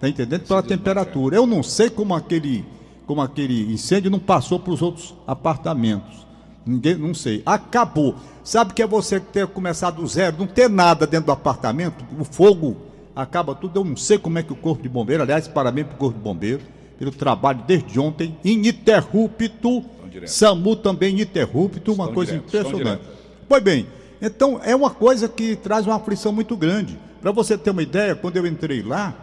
tá 0.01 0.09
entendendo? 0.09 0.43
Pela 0.47 0.63
temperatura. 0.63 1.37
Eu 1.37 1.47
não 1.47 1.63
sei 1.63 1.91
como 1.91 2.15
aquele, 2.15 2.65
como 3.07 3.21
aquele 3.21 3.71
incêndio 3.73 4.11
não 4.11 4.19
passou 4.19 4.59
para 4.59 4.73
os 4.73 4.81
outros 4.83 5.15
apartamentos. 5.27 6.27
Ninguém, 6.65 6.95
não 6.97 7.15
sei. 7.15 7.43
Acabou. 7.47 8.15
Sabe 8.45 8.73
que 8.75 8.83
é 8.83 8.87
você 8.87 9.21
ter 9.21 9.47
começado 9.47 10.01
do 10.01 10.07
zero, 10.07 10.37
não 10.39 10.47
ter 10.47 10.69
nada 10.69 11.07
dentro 11.07 11.27
do 11.27 11.33
apartamento, 11.33 12.05
o 12.19 12.25
fogo 12.25 12.77
acaba 13.15 13.55
tudo. 13.55 13.79
Eu 13.81 13.85
não 13.85 13.97
sei 13.97 14.19
como 14.19 14.39
é 14.39 14.43
que 14.43 14.53
o 14.53 14.57
Corpo 14.57 14.83
de 14.83 14.89
Bombeiro, 14.89 15.23
aliás, 15.23 15.47
parabéns 15.49 15.87
para 15.89 15.97
o 15.97 15.99
Corpo 15.99 16.17
de 16.19 16.25
Bombeiro, 16.25 16.61
pelo 16.99 17.11
trabalho 17.11 17.63
desde 17.67 18.01
ontem, 18.01 18.37
ininterrupto. 18.45 19.85
SAMU 20.27 20.77
também 20.77 21.11
ininterrupto, 21.11 21.93
uma 21.93 22.09
coisa 22.09 22.33
direto, 22.33 22.47
impressionante. 22.49 23.03
Pois 23.49 23.63
bem, 23.63 23.87
então 24.21 24.61
é 24.63 24.75
uma 24.77 24.91
coisa 24.91 25.29
que 25.29 25.57
traz 25.57 25.87
uma 25.87 25.97
aflição 25.97 26.33
muito 26.33 26.57
grande. 26.57 26.99
Para 27.21 27.33
você 27.33 27.57
ter 27.57 27.71
uma 27.71 27.83
ideia, 27.83 28.15
quando 28.15 28.37
eu 28.37 28.47
entrei 28.47 28.83
lá, 28.83 29.15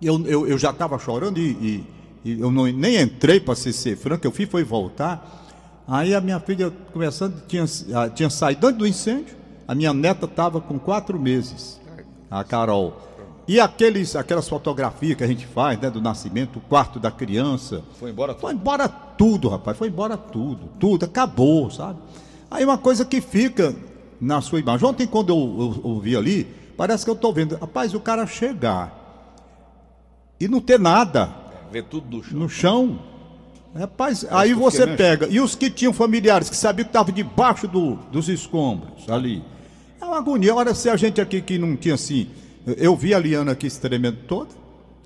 eu, 0.00 0.24
eu, 0.26 0.46
eu 0.46 0.58
já 0.58 0.70
estava 0.70 0.98
chorando 0.98 1.38
e, 1.38 1.50
e- 1.50 1.86
e 2.22 2.38
eu 2.40 2.50
não, 2.50 2.64
nem 2.66 3.00
entrei 3.00 3.40
para 3.40 3.54
ser, 3.54 3.72
ser 3.72 3.96
franco, 3.96 4.26
eu 4.26 4.30
fui 4.30 4.44
foi 4.44 4.62
voltar. 4.62 5.46
Aí 5.88 6.14
a 6.14 6.20
minha 6.20 6.38
filha 6.38 6.70
começando, 6.92 7.42
tinha, 7.48 7.64
ah, 7.94 8.08
tinha 8.10 8.28
saído 8.28 8.66
antes 8.66 8.78
do 8.78 8.86
incêndio, 8.86 9.34
a 9.66 9.74
minha 9.74 9.92
neta 9.94 10.26
estava 10.26 10.60
com 10.60 10.78
quatro 10.78 11.18
meses, 11.18 11.80
a 12.30 12.44
Carol. 12.44 13.08
E 13.48 13.58
aqueles, 13.58 14.14
aquelas 14.14 14.46
fotografias 14.48 15.16
que 15.16 15.24
a 15.24 15.26
gente 15.26 15.46
faz, 15.46 15.80
né, 15.80 15.90
do 15.90 16.00
nascimento, 16.00 16.58
o 16.58 16.60
quarto 16.60 17.00
da 17.00 17.10
criança, 17.10 17.82
Foi 17.98 18.10
embora 18.10 18.34
foi 18.34 18.52
tudo. 18.52 18.60
embora 18.60 18.88
tudo, 18.88 19.48
rapaz. 19.48 19.76
Foi 19.78 19.88
embora 19.88 20.16
tudo. 20.16 20.68
Tudo, 20.78 21.06
acabou, 21.06 21.70
sabe? 21.70 21.98
Aí 22.50 22.64
uma 22.64 22.78
coisa 22.78 23.04
que 23.04 23.20
fica 23.20 23.74
na 24.20 24.40
sua 24.40 24.58
imagem. 24.58 24.86
Ontem, 24.86 25.06
quando 25.06 25.30
eu, 25.30 25.82
eu, 25.84 25.90
eu 25.92 26.00
vi 26.00 26.16
ali, 26.16 26.46
parece 26.76 27.04
que 27.04 27.10
eu 27.10 27.14
estou 27.14 27.32
vendo. 27.32 27.56
Rapaz, 27.56 27.94
o 27.94 28.00
cara 28.00 28.26
chegar 28.26 28.98
e 30.40 30.48
não 30.48 30.60
ter 30.60 30.78
nada 30.78 31.32
Vê 31.70 31.82
tudo 31.82 32.16
no 32.16 32.24
chão. 32.24 32.38
no 32.38 32.48
chão. 32.48 32.98
Rapaz, 33.74 34.26
aí 34.30 34.48
que 34.48 34.54
eu 34.54 34.58
você 34.58 34.86
pega. 34.86 35.28
E 35.28 35.40
os 35.40 35.54
que 35.54 35.70
tinham 35.70 35.92
familiares 35.92 36.50
que 36.50 36.56
sabiam 36.56 36.84
que 36.84 36.88
estavam 36.88 37.14
debaixo 37.14 37.68
do, 37.68 37.94
dos 38.10 38.28
escombros 38.28 39.08
ali. 39.08 39.44
É 40.00 40.04
uma 40.04 40.18
agonia. 40.18 40.54
Olha, 40.54 40.74
se 40.74 40.90
a 40.90 40.96
gente 40.96 41.20
aqui 41.20 41.40
que 41.40 41.56
não 41.58 41.76
tinha 41.76 41.94
assim. 41.94 42.28
Eu 42.76 42.96
vi 42.96 43.14
a 43.14 43.18
Liana 43.18 43.52
aqui 43.52 43.70
se 43.70 43.80
tremendo 43.80 44.18
toda, 44.26 44.50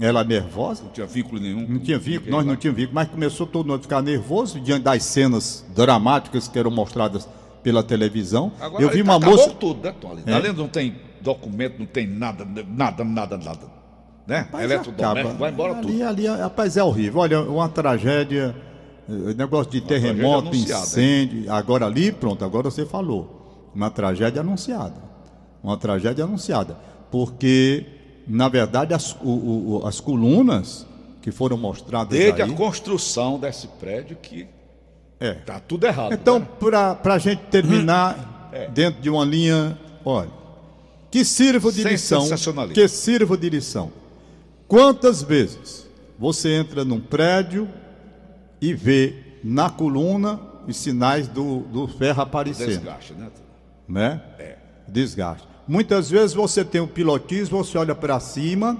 ela 0.00 0.24
nervosa. 0.24 0.82
Não 0.84 0.90
tinha 0.90 1.06
vínculo 1.06 1.40
nenhum. 1.40 1.66
Não 1.68 1.78
tinha 1.78 1.98
vínculo, 1.98 2.30
nós 2.30 2.44
não 2.44 2.56
tínhamos 2.56 2.80
vínculo, 2.80 2.94
mas 2.94 3.08
começou 3.08 3.46
todo 3.46 3.66
mundo 3.66 3.78
a 3.78 3.82
ficar 3.82 4.02
nervoso 4.02 4.60
diante 4.60 4.82
das 4.82 5.02
cenas 5.04 5.64
dramáticas 5.74 6.48
que 6.48 6.58
eram 6.58 6.70
mostradas 6.70 7.28
pela 7.62 7.82
televisão. 7.82 8.52
Agora, 8.60 8.82
eu 8.82 8.88
vi 8.88 8.96
ele 8.96 9.02
uma 9.04 9.16
acabou 9.16 9.36
moça. 9.36 9.50
tudo, 9.50 9.82
né? 9.82 9.94
Ali, 10.10 10.22
É. 10.26 10.34
ali 10.34 10.52
não 10.52 10.68
tem 10.68 10.96
documento, 11.20 11.78
não 11.78 11.86
tem 11.86 12.06
nada, 12.06 12.44
nada, 12.44 13.04
nada, 13.04 13.38
nada. 13.38 13.74
Né? 14.26 14.38
Rapaz, 14.38 14.64
Eletrodoméstico, 14.64 15.20
acaba. 15.20 15.38
vai 15.38 15.50
embora 15.52 15.72
ali, 15.78 15.92
tudo. 15.92 16.04
Ali, 16.06 16.26
rapaz, 16.26 16.76
é 16.76 16.82
horrível. 16.82 17.20
Olha, 17.20 17.40
uma 17.42 17.68
tragédia, 17.68 18.54
eh, 19.08 19.34
negócio 19.34 19.70
de 19.72 19.80
terremoto, 19.82 20.50
tragédia 20.50 20.76
anunciada, 20.76 20.82
incêndio. 20.86 21.52
Agora 21.52 21.86
ali, 21.86 22.10
pronto, 22.12 22.44
agora 22.44 22.70
você 22.70 22.84
falou. 22.86 23.70
Uma 23.74 23.90
tragédia 23.90 24.40
anunciada. 24.40 24.96
Uma 25.62 25.76
tragédia 25.76 26.24
anunciada. 26.24 26.76
Porque, 27.10 27.86
na 28.26 28.48
verdade, 28.48 28.94
as, 28.94 29.12
o- 29.22 29.80
o- 29.82 29.86
as 29.86 30.00
colunas 30.00 30.86
que 31.22 31.30
foram 31.30 31.56
mostradas 31.56 32.18
Desde 32.18 32.42
aí... 32.42 32.50
a 32.50 32.54
construção 32.54 33.38
desse 33.38 33.66
prédio 33.66 34.16
que 34.20 34.46
É. 35.20 35.32
tá 35.34 35.58
tudo 35.60 35.86
errado. 35.86 36.12
Então, 36.12 36.38
né? 36.40 36.46
para 36.60 37.14
a 37.14 37.18
gente 37.18 37.40
terminar 37.50 38.50
É. 38.52 38.68
dentro 38.68 39.00
de 39.00 39.08
uma 39.10 39.24
linha, 39.24 39.78
olha, 40.04 40.30
que 41.10 41.24
sirva 41.24 41.70
de 41.72 41.82
lição, 41.84 42.26
que 42.72 42.88
sirva 42.88 43.36
de 43.36 43.48
lição. 43.50 43.90
Quantas 44.66 45.22
vezes 45.22 45.86
você 46.18 46.54
entra 46.54 46.84
num 46.84 47.00
prédio 47.00 47.68
e 48.60 48.72
vê 48.74 49.14
na 49.42 49.68
coluna 49.70 50.40
os 50.66 50.76
sinais 50.76 51.28
do, 51.28 51.60
do 51.60 51.86
ferro 51.86 52.22
aparecendo, 52.22 52.68
desgaste, 52.68 53.12
né? 53.14 53.28
né? 53.88 54.22
É. 54.38 54.56
Desgaste. 54.88 55.46
Muitas 55.66 56.10
vezes 56.10 56.34
você 56.34 56.64
tem 56.64 56.80
o 56.80 56.86
pilotismo, 56.86 57.62
você 57.64 57.78
olha 57.78 57.94
para 57.94 58.18
cima 58.20 58.76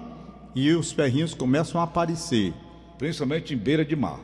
e 0.54 0.70
os 0.72 0.92
ferrinhos 0.92 1.34
começam 1.34 1.80
a 1.80 1.84
aparecer, 1.84 2.52
Principalmente 2.98 3.52
em 3.54 3.56
beira 3.56 3.84
de 3.84 3.96
mar, 3.96 4.20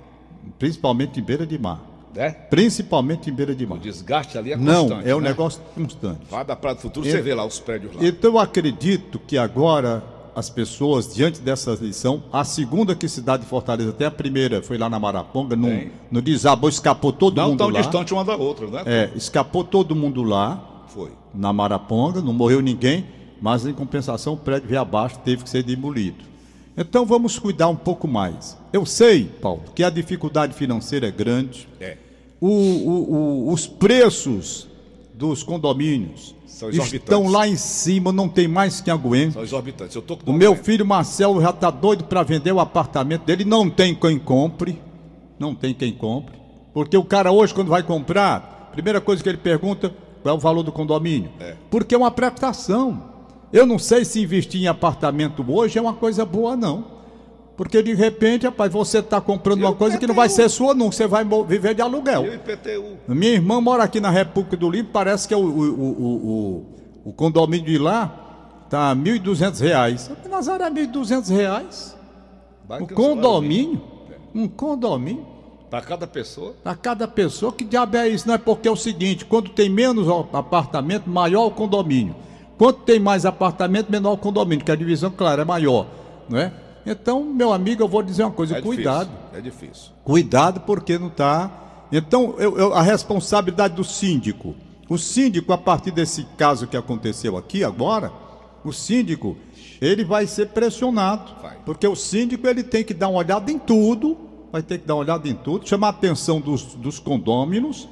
principalmente 0.58 1.18
em 1.18 1.22
beira 1.22 1.46
de 1.46 1.58
mar. 1.58 1.80
né? 2.14 2.30
Principalmente 2.30 3.30
em 3.30 3.32
beira 3.32 3.54
de 3.54 3.66
mar. 3.66 3.76
O 3.76 3.80
desgaste 3.80 4.36
ali 4.38 4.52
é 4.52 4.56
Não, 4.56 4.82
constante. 4.88 5.08
é 5.08 5.14
um 5.16 5.20
né? 5.20 5.28
negócio 5.30 5.60
constante. 5.74 6.20
Vai 6.30 6.44
da 6.44 6.54
Praia 6.54 6.76
do 6.76 6.80
Futuro, 6.82 7.06
Eu- 7.06 7.10
você 7.12 7.20
vê 7.22 7.34
lá 7.34 7.44
os 7.44 7.58
prédios 7.58 7.94
lá. 7.94 8.04
Então 8.04 8.32
eu 8.32 8.38
acredito 8.38 9.18
que 9.18 9.36
agora 9.38 10.02
as 10.34 10.48
pessoas, 10.48 11.12
diante 11.14 11.40
dessa 11.40 11.72
lição, 11.80 12.22
a 12.32 12.44
segunda 12.44 12.94
que 12.94 13.08
se 13.08 13.20
dá 13.20 13.36
de 13.36 13.44
Fortaleza, 13.44 13.90
até 13.90 14.06
a 14.06 14.10
primeira 14.10 14.62
foi 14.62 14.78
lá 14.78 14.88
na 14.88 14.98
Maraponga, 15.00 15.56
no, 15.56 15.68
no 16.10 16.22
desabou, 16.22 16.68
escapou 16.70 17.12
todo 17.12 17.36
Não 17.36 17.48
mundo 17.50 17.58
tão 17.58 17.68
lá. 17.70 17.80
distante 17.80 18.12
uma 18.14 18.24
da 18.24 18.36
outra, 18.36 18.66
né? 18.68 18.82
É, 18.86 19.10
escapou 19.16 19.64
todo 19.64 19.94
mundo 19.96 20.22
lá, 20.22 20.64
Foi. 20.94 21.10
na 21.34 21.52
Maraponga, 21.52 22.20
não 22.20 22.32
morreu 22.32 22.60
ninguém, 22.60 23.06
mas 23.40 23.64
em 23.66 23.72
compensação 23.72 24.34
o 24.34 24.36
prédio 24.36 24.68
veio 24.68 24.80
abaixo, 24.80 25.18
teve 25.24 25.44
que 25.44 25.50
ser 25.50 25.62
demolido. 25.62 26.24
Então 26.76 27.04
vamos 27.06 27.38
cuidar 27.38 27.68
um 27.68 27.76
pouco 27.76 28.06
mais. 28.08 28.56
Eu 28.72 28.84
sei, 28.86 29.24
Paulo, 29.24 29.62
que 29.74 29.82
a 29.84 29.90
dificuldade 29.90 30.54
financeira 30.54 31.08
é 31.08 31.10
grande, 31.10 31.68
É. 31.80 31.96
o- 32.40 32.46
o- 32.48 33.12
o- 33.48 33.52
os 33.52 33.66
preços 33.66 34.68
dos 35.14 35.42
condomínios 35.42 36.34
estão 36.82 37.28
lá 37.28 37.46
em 37.46 37.56
cima, 37.56 38.10
não 38.12 38.28
tem 38.28 38.48
mais 38.48 38.80
quem 38.80 38.92
aguente. 38.92 39.34
São 39.34 39.42
exorbitantes. 39.42 39.94
Eu 39.94 40.02
tô 40.02 40.16
com 40.16 40.30
O 40.30 40.34
meu 40.34 40.54
filho 40.56 40.84
Marcelo 40.86 41.40
já 41.40 41.50
está 41.50 41.70
doido 41.70 42.04
para 42.04 42.22
vender 42.22 42.52
o 42.52 42.60
apartamento 42.60 43.24
dele, 43.24 43.44
não 43.44 43.68
tem 43.68 43.94
quem 43.94 44.18
compre, 44.18 44.80
não 45.38 45.54
tem 45.54 45.74
quem 45.74 45.92
compre, 45.92 46.36
porque 46.72 46.96
o 46.96 47.04
cara 47.04 47.30
hoje 47.32 47.52
quando 47.54 47.68
vai 47.68 47.82
comprar, 47.82 48.70
primeira 48.72 49.00
coisa 49.00 49.22
que 49.22 49.28
ele 49.28 49.38
pergunta 49.38 49.92
qual 50.22 50.34
é 50.34 50.38
o 50.38 50.40
valor 50.40 50.62
do 50.62 50.72
condomínio, 50.72 51.30
É. 51.40 51.54
porque 51.70 51.94
é 51.94 51.98
uma 51.98 52.10
prestação. 52.10 53.10
Eu 53.52 53.66
não 53.66 53.78
sei 53.78 54.04
se 54.04 54.22
investir 54.22 54.62
em 54.62 54.68
apartamento 54.68 55.44
hoje 55.48 55.78
é 55.78 55.82
uma 55.82 55.94
coisa 55.94 56.24
boa, 56.24 56.56
não. 56.56 57.00
Porque 57.56 57.82
de 57.82 57.92
repente, 57.92 58.46
rapaz, 58.46 58.72
você 58.72 59.00
está 59.00 59.20
comprando 59.20 59.60
E 59.60 59.64
uma 59.64 59.74
coisa 59.74 59.98
que 59.98 60.06
não 60.06 60.14
vai 60.14 60.30
ser 60.30 60.48
sua, 60.48 60.72
não. 60.72 60.90
Você 60.90 61.06
vai 61.06 61.26
viver 61.46 61.74
de 61.74 61.82
aluguel. 61.82 62.24
E 62.24 62.28
o 62.30 62.34
IPTU? 62.34 62.96
Minha 63.08 63.32
irmã 63.32 63.60
mora 63.60 63.82
aqui 63.82 64.00
na 64.00 64.08
República 64.08 64.56
do 64.56 64.70
Limpo, 64.70 64.90
parece 64.92 65.28
que 65.28 65.34
é 65.34 65.36
o, 65.36 65.40
o, 65.40 65.90
o, 65.90 66.66
o, 67.04 67.12
condomínio 67.12 67.66
de 67.66 67.76
lá 67.76 68.64
tá 68.70 68.96
1.200 68.96 69.60
reais. 69.60 70.10
Nazaré, 70.30 70.70
1.200 70.70 71.28
reais? 71.28 71.98
Vai 72.66 72.80
Um 72.80 72.86
condomínio? 72.86 73.82
Um 74.34 74.48
condomínio? 74.48 75.26
Para 75.70 75.80
cada 75.82 76.06
pessoa. 76.06 76.54
Para 76.64 76.74
cada 76.74 77.06
pessoa, 77.06 77.52
que 77.52 77.64
diabo 77.64 77.96
é 77.96 78.08
isso? 78.08 78.26
Não 78.26 78.34
é 78.34 78.38
porque 78.38 78.66
é 78.66 78.70
o 78.70 78.76
seguinte, 78.76 79.24
quando 79.24 79.50
tem 79.50 79.70
menos 79.70 80.08
apartamento, 80.32 81.08
maior 81.08 81.46
o 81.46 81.50
condomínio. 81.50 82.14
Quanto 82.58 82.80
tem 82.80 82.98
mais 82.98 83.24
apartamento, 83.24 83.90
menor 83.90 84.12
o 84.14 84.18
condomínio, 84.18 84.64
que 84.64 84.70
a 84.72 84.76
divisão, 84.76 85.10
claro, 85.10 85.40
é 85.40 85.44
maior, 85.44 85.86
não 86.28 86.38
é? 86.38 86.52
Então, 86.84 87.22
meu 87.24 87.52
amigo, 87.52 87.82
eu 87.82 87.88
vou 87.88 88.02
dizer 88.02 88.24
uma 88.24 88.32
coisa, 88.32 88.56
É 88.58 88.62
cuidado. 88.62 89.08
Difícil, 89.10 89.38
é 89.38 89.40
difícil. 89.40 89.92
Cuidado 90.02 90.60
porque 90.60 90.98
não 90.98 91.06
está. 91.08 91.50
Então, 91.92 92.34
eu- 92.38 92.56
eu- 92.58 92.74
a 92.74 92.82
responsabilidade 92.82 93.74
do 93.74 93.84
síndico. 93.84 94.54
O 94.88 94.98
síndico, 94.98 95.52
a 95.52 95.58
partir 95.58 95.90
desse 95.92 96.24
caso 96.36 96.66
que 96.66 96.76
aconteceu 96.76 97.36
aqui 97.36 97.62
agora, 97.62 98.10
o 98.64 98.72
síndico, 98.72 99.36
ele 99.80 100.04
vai 100.04 100.26
ser 100.26 100.48
pressionado. 100.48 101.30
Vai. 101.40 101.56
Porque 101.64 101.86
o 101.86 101.94
síndico, 101.94 102.46
ele 102.48 102.62
tem 102.64 102.82
que 102.82 102.92
dar 102.92 103.08
uma 103.08 103.18
olhada 103.20 103.50
em 103.52 103.58
tudo, 103.58 104.16
vai 104.52 104.62
ter 104.62 104.78
que 104.78 104.86
dar 104.86 104.94
uma 104.94 105.00
olhada 105.02 105.28
em 105.28 105.34
tudo, 105.34 105.68
chamar 105.68 105.88
a 105.88 105.90
atenção 105.90 106.40
dos, 106.40 106.74
dos 106.74 106.98
condôminos, 106.98 107.88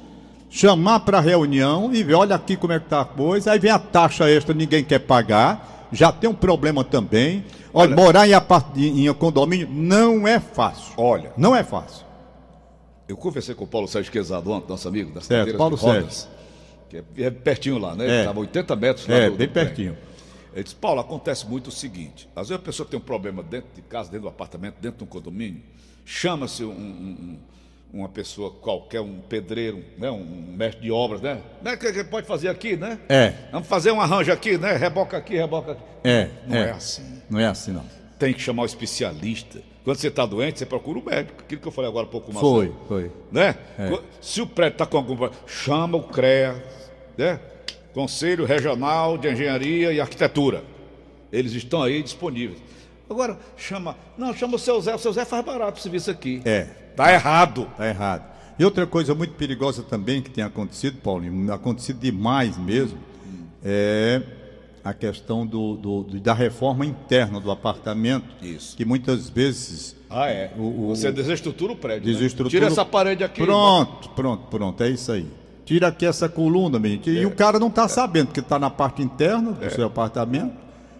chamar 0.49 1.01
para 1.01 1.19
reunião 1.19 1.93
e 1.93 2.03
ver, 2.03 2.15
olha 2.15 2.35
aqui 2.35 2.55
como 2.57 2.73
é 2.73 2.79
que 2.79 2.87
tá 2.87 3.01
a 3.01 3.05
coisa, 3.05 3.51
aí 3.51 3.59
vem 3.59 3.71
a 3.71 3.79
taxa 3.79 4.29
extra, 4.29 4.53
ninguém 4.53 4.83
quer 4.83 4.99
pagar, 4.99 5.87
já 5.91 6.11
tem 6.11 6.29
um 6.29 6.33
problema 6.33 6.83
também. 6.83 7.45
Olha, 7.73 7.91
Olha- 7.93 7.95
morar 7.95 8.27
em, 8.27 8.33
em 8.81 9.07
em 9.07 9.13
condomínio 9.13 9.67
não 9.71 10.27
é 10.27 10.39
fácil. 10.39 10.93
Olha, 10.97 11.31
Não 11.37 11.55
é 11.55 11.63
fácil. 11.63 12.05
eu 13.07 13.15
conversei 13.15 13.55
com 13.55 13.63
o 13.63 13.67
Paulo 13.67 13.87
Sérgio 13.87 14.11
Quezado 14.11 14.51
ontem, 14.51 14.69
nosso 14.69 14.87
amigo 14.87 15.11
das 15.13 15.25
Certo, 15.25 15.55
Paulo 15.57 15.77
de 15.77 15.81
rodas, 15.83 16.27
que 16.89 16.97
é, 16.97 17.03
é 17.25 17.29
pertinho 17.29 17.77
lá, 17.77 17.95
né? 17.95 18.07
É. 18.07 18.19
Estava 18.21 18.39
80 18.39 18.75
metros 18.75 19.07
lá 19.07 19.15
É, 19.15 19.29
do- 19.29 19.35
bem 19.37 19.47
do 19.47 19.53
pertinho. 19.53 19.97
Ele 20.53 20.63
disse, 20.63 20.75
Paulo, 20.75 20.99
acontece 20.99 21.45
muito 21.47 21.67
o 21.67 21.71
seguinte, 21.71 22.27
às 22.35 22.49
vezes 22.49 22.61
a 22.61 22.65
pessoa 22.65 22.89
tem 22.89 22.97
um 22.99 23.01
problema 23.03 23.43
dentro 23.43 23.69
de 23.75 23.83
casa, 23.83 24.09
dentro 24.09 24.23
do 24.23 24.29
apartamento, 24.29 24.75
dentro 24.81 24.97
de 24.97 25.03
um 25.03 25.07
condomínio, 25.07 25.61
chama-se 26.13 26.63
um- 26.63 26.71
um- 26.71 27.37
um- 27.93 27.99
uma 27.99 28.09
pessoa 28.09 28.49
qualquer, 28.51 28.99
um 28.99 29.19
pedreiro, 29.19 29.83
né? 29.97 30.09
um 30.09 30.25
mestre 30.55 30.81
de 30.81 30.91
obras, 30.91 31.21
né? 31.21 31.39
né? 31.61 31.77
Que, 31.77 31.91
que 31.93 32.03
pode 32.03 32.25
fazer 32.25 32.47
aqui, 32.49 32.75
né? 32.75 32.99
É. 33.07 33.33
Vamos 33.51 33.67
fazer 33.67 33.91
um 33.91 34.01
arranjo 34.01 34.31
aqui, 34.31 34.57
né? 34.57 34.75
Reboca 34.75 35.17
aqui, 35.17 35.35
reboca 35.35 35.73
aqui. 35.73 35.81
É, 36.03 36.29
Não 36.47 36.57
é. 36.57 36.61
é 36.61 36.71
assim. 36.71 37.21
Não 37.29 37.39
é 37.39 37.45
assim, 37.45 37.71
não. 37.71 37.85
Tem 38.17 38.33
que 38.33 38.41
chamar 38.41 38.63
o 38.63 38.65
especialista. 38.65 39.61
Quando 39.83 39.97
você 39.97 40.07
está 40.07 40.25
doente, 40.25 40.57
você 40.59 40.65
procura 40.65 40.99
o 40.99 41.05
médico. 41.05 41.41
Aquilo 41.41 41.61
que 41.61 41.67
eu 41.67 41.71
falei 41.71 41.89
agora 41.89 42.05
há 42.07 42.09
pouco, 42.09 42.31
Foi, 42.33 42.73
foi. 42.87 43.11
Né? 43.31 43.55
É. 43.77 43.99
Se 44.19 44.41
o 44.41 44.47
prédio 44.47 44.73
está 44.75 44.85
com 44.85 44.97
algum 44.97 45.15
problema, 45.15 45.43
chama 45.47 45.97
o 45.97 46.03
CREA, 46.03 46.61
né? 47.17 47.39
Conselho 47.93 48.45
Regional 48.45 49.17
de 49.17 49.29
Engenharia 49.31 49.91
e 49.93 50.01
Arquitetura. 50.01 50.63
Eles 51.31 51.53
estão 51.53 51.81
aí 51.83 52.01
disponíveis. 52.03 52.59
Agora, 53.09 53.37
chama. 53.57 53.95
Não, 54.17 54.33
chama 54.33 54.55
o 54.55 54.59
seu 54.59 54.79
Zé. 54.81 54.93
O 54.95 54.99
seu 54.99 55.11
Zé 55.13 55.25
faz 55.25 55.43
barato 55.43 55.79
o 55.79 55.81
serviço 55.81 56.11
aqui. 56.11 56.41
É. 56.45 56.63
Tá 56.95 57.11
errado. 57.11 57.67
Tá 57.77 57.87
errado. 57.87 58.23
E 58.59 58.63
outra 58.65 58.85
coisa 58.85 59.15
muito 59.15 59.33
perigosa 59.33 59.81
também 59.83 60.21
que 60.21 60.29
tem 60.29 60.43
acontecido, 60.43 60.97
Paulinho, 61.01 61.51
acontecido 61.53 61.97
demais 61.99 62.57
mesmo, 62.57 62.97
é 63.63 64.21
a 64.83 64.93
questão 64.93 65.45
do, 65.45 65.75
do- 65.75 66.03
da 66.19 66.33
reforma 66.33 66.85
interna 66.85 67.39
do 67.39 67.51
apartamento. 67.51 68.25
Isso. 68.41 68.75
Que 68.77 68.85
muitas 68.85 69.29
vezes. 69.29 69.95
Ah, 70.09 70.27
é. 70.29 70.51
O- 70.57 70.61
o- 70.61 70.95
Você 70.95 71.11
desestrutura 71.11 71.73
o 71.73 71.75
prédio. 71.75 72.07
né? 72.07 72.13
Desestrutura. 72.13 72.49
Tira 72.49 72.67
essa 72.67 72.83
parede 72.85 73.23
aqui. 73.23 73.41
Pronto, 73.43 74.09
pronto, 74.09 74.47
pronto. 74.47 74.83
É 74.83 74.89
isso 74.89 75.11
aí. 75.11 75.25
Tira 75.65 75.87
aqui 75.89 76.05
essa 76.05 76.27
coluna, 76.27 76.79
menino. 76.79 77.01
E 77.05 77.25
o 77.25 77.31
cara 77.31 77.59
não 77.59 77.67
está 77.67 77.87
sabendo 77.87 78.31
que 78.31 78.39
está 78.39 78.57
na 78.57 78.69
parte 78.69 79.01
interna 79.01 79.51
do 79.51 79.69
seu 79.71 79.85
apartamento. 79.87 80.53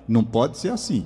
Não 0.08 0.24
pode 0.24 0.58
ser 0.58 0.70
assim. 0.72 1.06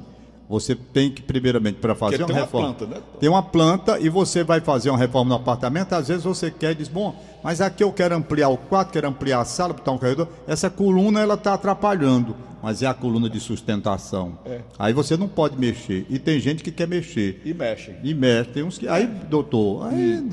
Você 0.53 0.75
tem 0.75 1.09
que, 1.09 1.19
primeiramente, 1.19 1.79
para 1.79 1.95
fazer 1.95 2.19
Porque 2.19 2.23
uma 2.23 2.27
tem 2.27 2.35
uma 2.35 2.45
reforma. 2.45 2.73
planta, 2.75 2.95
né? 2.95 3.01
Tem 3.19 3.27
uma 3.27 3.41
planta 3.41 3.99
e 3.99 4.07
você 4.07 4.43
vai 4.43 4.61
fazer 4.61 4.91
uma 4.91 4.99
reforma 4.99 5.29
no 5.29 5.35
apartamento. 5.35 5.93
Às 5.93 6.09
vezes 6.09 6.23
você 6.23 6.51
quer 6.51 6.73
e 6.73 6.75
diz: 6.75 6.87
Bom, 6.87 7.19
mas 7.43 7.59
aqui 7.59 7.83
eu 7.83 7.91
quero 7.91 8.15
ampliar 8.15 8.49
o 8.49 8.57
quarto, 8.57 8.91
quero 8.91 9.07
ampliar 9.07 9.41
a 9.41 9.45
sala, 9.45 9.73
botar 9.73 9.91
um 9.91 9.97
corredor. 9.97 10.27
Essa 10.45 10.69
coluna 10.69 11.21
ela 11.21 11.33
está 11.33 11.55
atrapalhando, 11.55 12.35
mas 12.61 12.83
é 12.83 12.85
a 12.85 12.93
coluna 12.93 13.27
de 13.27 13.39
sustentação. 13.39 14.37
Aí 14.77 14.93
você 14.93 15.17
não 15.17 15.27
pode 15.27 15.57
mexer. 15.57 16.05
E 16.07 16.19
tem 16.19 16.39
gente 16.39 16.63
que 16.63 16.71
quer 16.71 16.87
mexer. 16.87 17.41
E 17.43 17.51
mexem. 17.51 17.95
E 18.03 18.13
mexe, 18.13 18.51
tem 18.51 18.61
uns 18.61 18.77
que. 18.77 18.87
Aí, 18.87 19.07
doutor, 19.07 19.87
aí, 19.87 20.23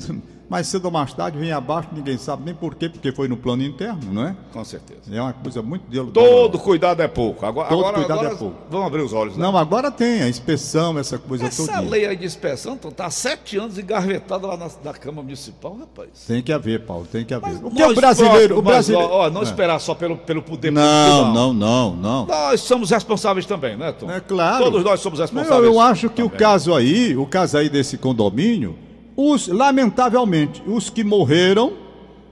mais 0.51 0.67
cedo 0.67 0.83
ou 0.85 0.91
mais 0.91 1.13
tarde 1.13 1.37
vem 1.37 1.53
abaixo, 1.53 1.87
ninguém 1.93 2.17
sabe 2.17 2.43
nem 2.43 2.53
por 2.53 2.75
quê, 2.75 2.89
porque 2.89 3.09
foi 3.13 3.29
no 3.29 3.37
plano 3.37 3.63
interno, 3.63 4.01
não 4.11 4.27
é? 4.27 4.35
Com 4.51 4.65
certeza. 4.65 4.99
É 5.09 5.21
uma 5.21 5.31
coisa 5.31 5.61
muito 5.61 5.89
dele. 5.89 6.11
Todo 6.13 6.59
cuidado 6.59 7.01
é 7.01 7.07
pouco. 7.07 7.45
Agora, 7.45 7.69
Todo 7.69 7.79
agora, 7.79 7.95
cuidado 7.99 8.19
agora 8.19 8.33
é 8.33 8.37
pouco. 8.37 8.57
Vamos 8.69 8.87
abrir 8.87 9.01
os 9.01 9.13
olhos. 9.13 9.37
né? 9.37 9.43
Não, 9.45 9.55
agora 9.57 9.89
tem 9.89 10.21
a 10.23 10.27
inspeção, 10.27 10.99
essa 10.99 11.17
coisa 11.17 11.45
Essa 11.45 11.65
toda. 11.65 11.79
lei 11.79 12.05
aí 12.05 12.17
de 12.17 12.25
inspeção 12.25 12.77
está 12.83 13.05
há 13.05 13.09
sete 13.09 13.57
anos 13.57 13.77
engarvetada 13.77 14.45
lá 14.45 14.57
na, 14.57 14.69
na 14.83 14.91
Câmara 14.93 15.23
Municipal, 15.23 15.77
rapaz. 15.79 16.09
Tem 16.27 16.41
que 16.43 16.51
haver, 16.51 16.81
Paulo, 16.85 17.07
tem 17.09 17.23
que 17.23 17.33
haver. 17.33 17.53
Mas 17.53 17.63
o 17.63 17.71
que 17.71 17.81
é 17.81 17.87
o 17.87 17.95
brasileiro. 17.95 18.55
O 18.59 18.63
mas, 18.63 18.73
brasileiro... 18.73 19.07
ó, 19.09 19.27
ó, 19.27 19.29
não 19.29 19.41
É. 19.41 19.43
esperar 19.45 19.79
só 19.79 19.95
pelo, 19.95 20.17
pelo 20.17 20.41
poder 20.41 20.69
Não, 20.69 20.81
político, 20.83 21.33
não, 21.33 21.53
não, 21.53 21.95
não. 21.95 22.25
Nós 22.25 22.59
somos 22.59 22.89
responsáveis 22.91 23.45
também, 23.45 23.77
né, 23.77 23.93
Tom? 23.93 24.11
É 24.11 24.19
claro. 24.19 24.65
Todos 24.65 24.83
nós 24.83 24.99
somos 24.99 25.17
Não, 25.17 25.23
responsáveis. 25.25 25.63
eu 25.73 25.79
acho 25.79 26.09
que 26.09 26.21
o 26.21 26.25
também. 26.25 26.39
caso 26.41 26.73
aí, 26.75 27.15
o 27.15 27.25
caso 27.25 27.57
aí 27.57 27.69
desse 27.69 27.97
condomínio, 27.97 28.75
os, 29.15 29.47
lamentavelmente, 29.47 30.63
os 30.65 30.89
que 30.89 31.03
morreram 31.03 31.73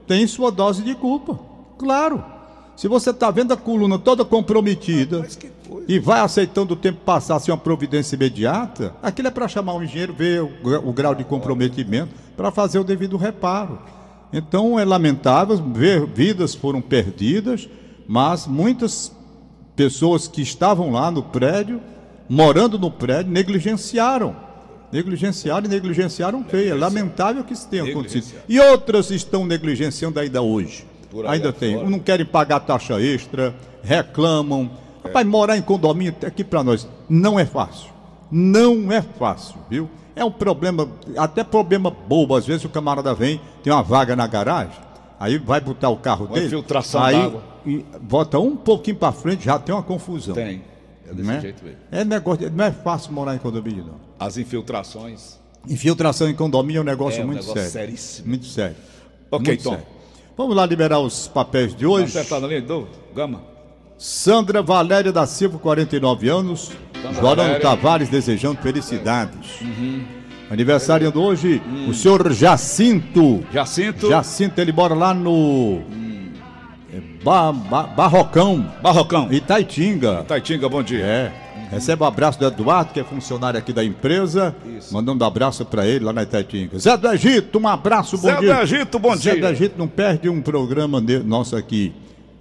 têm 0.06 0.26
sua 0.26 0.50
dose 0.50 0.82
de 0.82 0.94
culpa. 0.94 1.38
Claro. 1.78 2.22
Se 2.76 2.88
você 2.88 3.10
está 3.10 3.30
vendo 3.30 3.52
a 3.52 3.56
coluna 3.58 3.98
toda 3.98 4.24
comprometida 4.24 5.26
e 5.86 5.98
vai 5.98 6.20
aceitando 6.20 6.72
o 6.72 6.76
tempo 6.76 7.00
passar 7.04 7.38
sem 7.38 7.52
uma 7.52 7.60
providência 7.60 8.16
imediata, 8.16 8.94
aquilo 9.02 9.28
é 9.28 9.30
para 9.30 9.46
chamar 9.46 9.74
um 9.74 9.82
engenheiro, 9.82 10.14
ver 10.14 10.42
o, 10.42 10.88
o 10.88 10.92
grau 10.92 11.14
de 11.14 11.22
comprometimento, 11.22 12.14
para 12.36 12.50
fazer 12.50 12.78
o 12.78 12.84
devido 12.84 13.18
reparo. 13.18 13.78
Então 14.32 14.80
é 14.80 14.84
lamentável, 14.84 15.56
ver 15.58 16.06
vidas 16.06 16.54
foram 16.54 16.80
perdidas, 16.80 17.68
mas 18.08 18.46
muitas 18.46 19.12
pessoas 19.76 20.26
que 20.26 20.40
estavam 20.40 20.90
lá 20.90 21.10
no 21.10 21.22
prédio, 21.22 21.80
morando 22.28 22.78
no 22.78 22.90
prédio, 22.90 23.30
negligenciaram. 23.30 24.34
Negligenciaram 24.92 25.66
e 25.66 25.68
negligenciaram 25.68 26.44
feio. 26.44 26.72
É 26.72 26.74
lamentável 26.74 27.44
que 27.44 27.52
isso 27.52 27.68
tenha 27.68 27.84
acontecido. 27.84 28.40
E 28.48 28.58
outras 28.60 29.10
estão 29.10 29.46
negligenciando 29.46 30.18
ainda 30.18 30.42
hoje. 30.42 30.84
Aí 31.26 31.34
Ainda 31.36 31.52
tem. 31.52 31.74
afora. 31.74 31.90
Não 31.90 31.98
querem 31.98 32.26
pagar 32.26 32.60
taxa 32.60 33.00
extra, 33.00 33.54
reclamam. 33.82 34.70
Rapaz, 35.02 35.26
morar 35.26 35.56
em 35.56 35.62
condomínio 35.62 36.14
aqui 36.26 36.44
para 36.44 36.62
nós 36.62 36.86
não 37.08 37.38
é 37.38 37.44
fácil. 37.46 37.88
Não 38.30 38.92
é 38.92 39.00
fácil, 39.02 39.56
viu? 39.68 39.88
É 40.14 40.24
um 40.24 40.30
problema, 40.30 40.88
até 41.16 41.42
problema 41.42 41.90
bobo. 41.90 42.36
Às 42.36 42.46
vezes 42.46 42.64
o 42.64 42.68
camarada 42.68 43.14
vem, 43.14 43.40
tem 43.62 43.72
uma 43.72 43.82
vaga 43.82 44.14
na 44.14 44.26
garagem, 44.26 44.74
aí 45.18 45.38
vai 45.38 45.60
botar 45.60 45.88
o 45.88 45.96
carro 45.96 46.26
Uma 46.26 46.34
dele. 46.34 46.46
infiltração 46.46 47.02
aí 47.02 47.16
d'água. 47.16 47.42
e 47.66 47.84
bota 48.00 48.38
um 48.38 48.54
pouquinho 48.56 48.96
para 48.96 49.12
frente, 49.12 49.44
já 49.44 49.58
tem 49.58 49.74
uma 49.74 49.82
confusão. 49.82 50.34
Tem. 50.34 50.62
É 51.10 51.14
desse 51.14 51.28
não 51.28 51.34
é? 51.34 51.40
jeito 51.40 51.64
mesmo. 51.64 51.78
É 51.90 52.04
negócio, 52.04 52.50
não 52.50 52.64
é 52.64 52.70
fácil 52.70 53.12
morar 53.12 53.34
em 53.34 53.38
condomínio, 53.38 53.84
não. 53.84 53.94
As 54.18 54.36
infiltrações. 54.36 55.38
Infiltração 55.68 56.28
em 56.28 56.34
condomínio 56.34 56.78
é 56.78 56.82
um 56.82 56.84
negócio 56.84 57.20
É 57.20 57.24
um 57.24 57.26
muito 57.26 57.40
negócio 57.40 57.54
sério. 57.70 57.70
seríssimo. 57.88 58.28
Muito 58.28 58.46
sério. 58.46 58.76
Ok, 59.30 59.46
Muito 59.48 59.62
Tom. 59.64 59.70
sério. 59.70 59.86
Vamos 60.36 60.56
lá 60.56 60.64
liberar 60.64 61.00
os 61.00 61.28
papéis 61.28 61.74
de 61.74 61.84
Tá 61.84 61.90
hoje. 61.90 62.04
acertado 62.18 62.46
ali, 62.46 62.60
do 62.62 62.86
Gama? 63.14 63.42
Sandra 63.98 64.62
Valéria 64.62 65.12
da 65.12 65.26
Silva, 65.26 65.58
49 65.58 66.28
anos. 66.30 66.70
Sandra 66.94 67.12
Jorano 67.12 67.22
Valéria. 67.36 67.54
Uhum. 67.56 67.60
Tavares 67.60 68.08
desejando 68.08 68.60
felicidades. 68.62 69.58
Aniversariando 70.50 71.20
hoje 71.22 71.62
Hum. 71.66 71.90
o 71.90 71.94
senhor 71.94 72.32
Jacinto. 72.32 73.44
Jacinto. 73.52 74.08
Jacinto, 74.08 74.60
ele 74.60 74.72
mora 74.72 74.94
lá 74.94 75.14
no 75.14 75.80
é, 75.80 75.99
Ba- 77.22 77.52
Ba- 77.52 77.82
Barrocão, 77.82 78.66
Barrocão. 78.82 79.28
Itaitinga. 79.30 80.24
Taitinga, 80.26 80.68
bom 80.68 80.82
dia. 80.82 81.04
É. 81.04 81.32
Recebe 81.70 82.02
o 82.02 82.06
abraço 82.06 82.38
do 82.38 82.46
Eduardo, 82.46 82.92
que 82.92 82.98
é 83.00 83.04
funcionário 83.04 83.58
aqui 83.58 83.72
da 83.72 83.84
empresa. 83.84 84.54
Isso. 84.76 84.92
Mandando 84.92 85.22
um 85.22 85.26
abraço 85.26 85.64
pra 85.64 85.86
ele 85.86 86.04
lá 86.04 86.12
na 86.12 86.22
Itaitinga. 86.22 86.78
Zé 86.78 86.96
do 86.96 87.08
Egito, 87.12 87.58
um 87.58 87.68
abraço, 87.68 88.16
bom 88.16 88.28
Zé 88.28 88.34
do 88.36 88.40
dia. 88.40 88.62
Egito, 88.62 88.98
bom 88.98 89.14
Zé 89.14 89.32
dia. 89.34 89.40
do 89.42 89.48
Egito 89.48 89.74
não 89.78 89.86
perde 89.86 90.28
um 90.28 90.40
programa 90.40 91.00
nosso 91.24 91.54
aqui. 91.56 91.92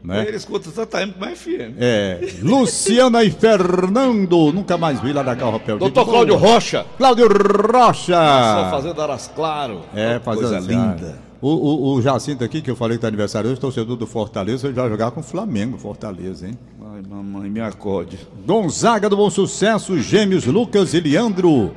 Né? 0.02 0.26
Ele 0.30 0.38
escuta 0.38 0.72
tanto 0.72 0.96
AM 0.96 1.12
como 1.12 1.26
FM. 1.36 1.76
É, 1.78 2.20
Luciana 2.42 3.22
e 3.22 3.30
Fernando, 3.30 4.54
nunca 4.54 4.78
mais 4.78 5.00
vi 5.02 5.12
lá 5.12 5.22
da 5.22 5.36
Carropel. 5.36 5.78
Doutor 5.78 6.06
Cláudio 6.06 6.38
Rocha. 6.38 6.86
Cláudio 6.98 7.28
Rocha. 7.28 8.14
Só 8.16 8.70
fazendo 8.72 9.02
Aras 9.02 9.30
Claro. 9.36 9.82
É, 9.94 10.18
Coisa 10.20 10.42
fazendo 10.56 10.68
linda. 10.72 11.29
O, 11.42 11.48
o, 11.50 11.94
o 11.96 12.02
Jacinto 12.02 12.44
aqui, 12.44 12.62
que 12.62 12.70
eu 12.70 12.76
falei 12.76 12.98
que 12.98 13.02
tá 13.02 13.08
aniversário 13.08 13.50
hoje, 13.50 13.60
torcedor 13.60 13.96
do 13.96 14.06
Fortaleza, 14.06 14.68
ele 14.68 14.74
vai 14.74 14.90
jogar 14.90 15.12
com 15.12 15.22
o 15.22 15.24
Flamengo, 15.24 15.78
Fortaleza, 15.78 16.48
hein? 16.48 16.58
Ai, 16.94 17.02
mamãe, 17.08 17.50
me 17.50 17.62
acorde. 17.62 18.20
Gonzaga 18.46 19.10
do 19.10 19.16
Bom 19.16 19.30
Sucesso, 19.30 19.98
gêmeos 20.00 20.46
Lucas 20.46 20.94
e 20.94 21.00
Leandro, 21.00 21.74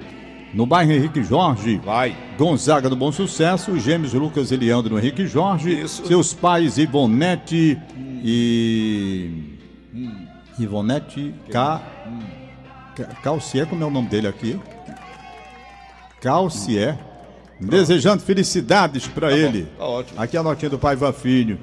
no 0.52 0.66
bairro 0.66 0.90
Henrique 0.90 1.22
Jorge. 1.22 1.80
Vai. 1.84 2.16
Gonzaga 2.36 2.90
do 2.90 2.96
Bom 2.96 3.12
Sucesso, 3.12 3.78
gêmeos 3.78 4.12
Lucas 4.12 4.50
e 4.50 4.56
Leandro 4.56 4.98
Henrique 4.98 5.28
Jorge. 5.28 5.80
Isso. 5.80 6.04
Seus 6.06 6.34
pais 6.34 6.76
Ivonete 6.76 7.78
e. 8.24 9.30
Ivonete 10.58 11.32
Ca... 11.50 11.80
Ca- 12.96 13.04
Calcier, 13.22 13.66
como 13.66 13.82
é 13.84 13.86
o 13.86 13.90
nome 13.90 14.08
dele 14.08 14.26
aqui? 14.26 14.58
Calcier. 16.20 16.98
Desejando 17.70 18.22
felicidades 18.22 19.06
para 19.06 19.36
ele. 19.36 19.66
tá 19.78 19.84
ótimo. 19.84 20.20
Aqui 20.20 20.36
a 20.36 20.42
notinha 20.42 20.70
do 20.70 20.78
pai 20.78 20.96
Filho. 21.12 21.58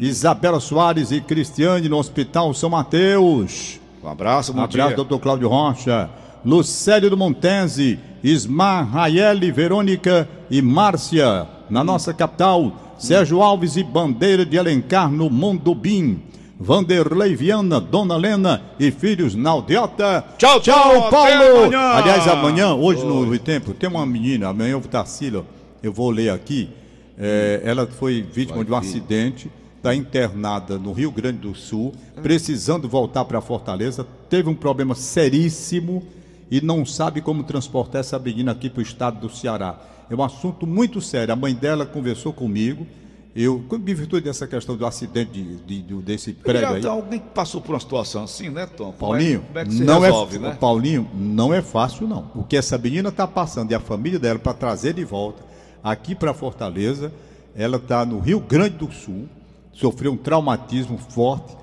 Isabela 0.00 0.60
Soares 0.60 1.10
e 1.12 1.20
Cristiane 1.20 1.88
no 1.88 1.98
Hospital 1.98 2.52
São 2.54 2.70
Mateus. 2.70 3.80
Um 4.02 4.08
abraço, 4.08 4.52
bom 4.52 4.62
Abraço, 4.62 4.88
dia. 4.88 4.96
doutor 4.96 5.18
Cláudio 5.20 5.48
Rocha. 5.48 6.10
Lucélio 6.44 7.08
do 7.08 7.16
Montense, 7.16 7.98
Ismar, 8.22 8.84
Raeli, 8.90 9.52
Verônica 9.52 10.28
e 10.50 10.60
Márcia, 10.60 11.46
na 11.70 11.84
nossa 11.84 12.12
capital. 12.12 12.94
Sérgio 12.98 13.42
Alves 13.42 13.76
e 13.76 13.82
Bandeira 13.82 14.44
de 14.46 14.58
Alencar, 14.58 15.10
no 15.10 15.28
Mondobim. 15.30 16.20
Vanderlei 16.62 17.34
Viana, 17.34 17.80
Dona 17.80 18.16
Lena 18.16 18.62
e 18.78 18.92
filhos 18.92 19.34
na 19.34 19.50
Aldeota. 19.50 20.24
Tchau, 20.38 20.60
tchau, 20.60 21.10
Paulo! 21.10 21.26
até 21.26 21.34
amanhã. 21.34 21.80
Aliás, 21.80 22.28
amanhã, 22.28 22.74
hoje 22.74 23.04
no 23.04 23.28
Oi 23.28 23.38
Tempo, 23.40 23.74
tem 23.74 23.90
uma 23.90 24.06
menina, 24.06 24.48
amanhã 24.48 24.70
eu 24.70 24.80
vou 24.80 24.88
Tarsila, 24.88 25.44
eu 25.82 25.92
vou 25.92 26.08
ler 26.10 26.30
aqui. 26.30 26.70
É, 27.18 27.62
ela 27.64 27.84
foi 27.88 28.22
vítima 28.22 28.64
de 28.64 28.70
um 28.70 28.76
acidente, 28.76 29.50
está 29.76 29.92
internada 29.92 30.78
no 30.78 30.92
Rio 30.92 31.10
Grande 31.10 31.38
do 31.38 31.52
Sul, 31.52 31.92
precisando 32.22 32.88
voltar 32.88 33.24
para 33.24 33.40
Fortaleza. 33.40 34.06
Teve 34.30 34.48
um 34.48 34.54
problema 34.54 34.94
seríssimo 34.94 36.06
e 36.48 36.60
não 36.60 36.86
sabe 36.86 37.20
como 37.20 37.42
transportar 37.42 38.02
essa 38.02 38.20
menina 38.20 38.52
aqui 38.52 38.70
para 38.70 38.78
o 38.78 38.84
estado 38.84 39.18
do 39.18 39.28
Ceará. 39.28 39.80
É 40.08 40.14
um 40.14 40.22
assunto 40.22 40.64
muito 40.64 41.00
sério. 41.00 41.32
A 41.32 41.36
mãe 41.36 41.54
dela 41.54 41.84
conversou 41.84 42.32
comigo. 42.32 42.86
Eu, 43.34 43.64
em 43.72 43.94
virtude 43.94 44.24
dessa 44.24 44.46
questão 44.46 44.76
do 44.76 44.84
acidente 44.84 45.30
de, 45.32 45.82
de- 45.82 45.94
desse 46.02 46.34
prédio 46.34 46.60
Já 46.60 46.70
aí. 46.70 46.86
alguém 46.86 47.18
que 47.18 47.28
passou 47.28 47.62
por 47.62 47.72
uma 47.72 47.80
situação 47.80 48.24
assim, 48.24 48.50
né, 48.50 48.66
Tom? 48.66 48.92
Como 48.92 48.98
Paulinho, 49.12 49.38
é, 49.38 49.46
como 49.46 49.58
é 49.58 49.64
que 49.64 49.72
se 49.72 49.84
não 49.84 50.00
resolve, 50.00 50.36
é, 50.36 50.38
né? 50.40 50.56
Paulinho, 50.60 51.08
não 51.14 51.54
é 51.54 51.62
fácil 51.62 52.06
não. 52.06 52.30
O 52.34 52.44
que 52.44 52.58
essa 52.58 52.76
menina 52.76 53.08
está 53.08 53.26
passando 53.26 53.70
e 53.70 53.74
a 53.74 53.80
família 53.80 54.18
dela 54.18 54.38
para 54.38 54.52
trazer 54.52 54.92
de 54.92 55.04
volta 55.04 55.42
aqui 55.82 56.14
para 56.14 56.34
Fortaleza, 56.34 57.10
ela 57.56 57.78
está 57.78 58.04
no 58.04 58.20
Rio 58.20 58.38
Grande 58.38 58.76
do 58.76 58.92
Sul, 58.92 59.26
sofreu 59.72 60.12
um 60.12 60.16
traumatismo 60.16 60.98
forte, 60.98 61.56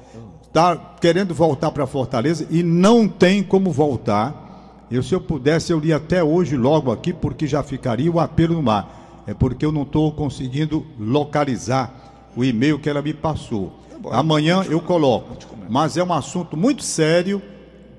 está 0.47 0.75
querendo 0.99 1.35
voltar 1.35 1.69
para 1.69 1.85
Fortaleza 1.85 2.47
e 2.49 2.63
não 2.63 3.07
tem 3.07 3.43
como 3.43 3.71
voltar. 3.71 4.87
Eu, 4.89 5.03
se 5.03 5.13
eu 5.13 5.21
pudesse, 5.21 5.71
eu 5.71 5.77
li 5.79 5.93
até 5.93 6.23
hoje 6.23 6.57
logo 6.57 6.91
aqui, 6.91 7.13
porque 7.13 7.45
já 7.45 7.61
ficaria 7.61 8.11
o 8.11 8.19
apelo 8.19 8.55
no 8.55 8.63
mar. 8.63 8.95
É 9.27 9.33
porque 9.33 9.65
eu 9.65 9.71
não 9.71 9.83
estou 9.83 10.11
conseguindo 10.11 10.85
localizar 10.99 12.29
o 12.35 12.43
e-mail 12.43 12.79
que 12.79 12.89
ela 12.89 13.01
me 13.01 13.13
passou. 13.13 13.73
Amanhã 14.11 14.63
eu 14.69 14.79
coloco. 14.79 15.37
Mas 15.69 15.97
é 15.97 16.03
um 16.03 16.13
assunto 16.13 16.55
muito 16.55 16.83
sério. 16.83 17.41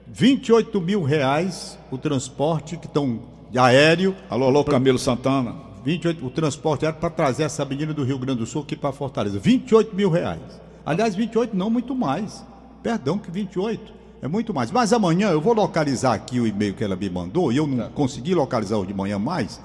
28 0.06 0.80
mil 0.80 1.02
reais 1.02 1.78
o 1.90 1.98
transporte 1.98 2.76
que 2.76 2.87
estão 2.87 3.20
aéreo. 3.54 4.14
Alô, 4.28 4.46
alô, 4.46 4.64
Camilo 4.64 4.98
Santana. 4.98 5.54
28, 5.85 6.24
o 6.24 6.30
transporte 6.30 6.85
aéreo 6.85 7.00
para 7.00 7.11
trazer 7.11 7.44
essa 7.44 7.64
menina 7.64 7.92
do 7.92 8.04
Rio 8.04 8.18
Grande 8.18 8.40
do 8.40 8.46
Sul 8.46 8.62
aqui 8.62 8.76
para 8.76 8.92
Fortaleza. 8.92 9.38
28 9.38 9.94
mil 9.94 10.11
reais. 10.11 10.61
Aliás, 10.85 11.14
28 11.14 11.56
não, 11.56 11.70
muito 11.70 11.94
mais. 11.94 12.44
Perdão, 12.83 13.18
que 13.18 13.30
28 13.30 13.92
é 14.22 14.28
muito 14.28 14.52
mais. 14.52 14.70
Mas 14.70 14.92
amanhã 14.92 15.30
eu 15.30 15.40
vou 15.40 15.54
localizar 15.54 16.14
aqui 16.14 16.40
o 16.40 16.46
e-mail 16.46 16.74
que 16.74 16.85
ela 16.85 16.96
me 16.96 17.09
mandou 17.09 17.52
e 17.52 17.56
eu 17.56 17.66
não 17.66 17.90
consegui 17.90 18.35
localizar 18.35 18.76
hoje 18.76 18.88
de 18.88 18.94
manhã 18.94 19.18
mais, 19.18 19.61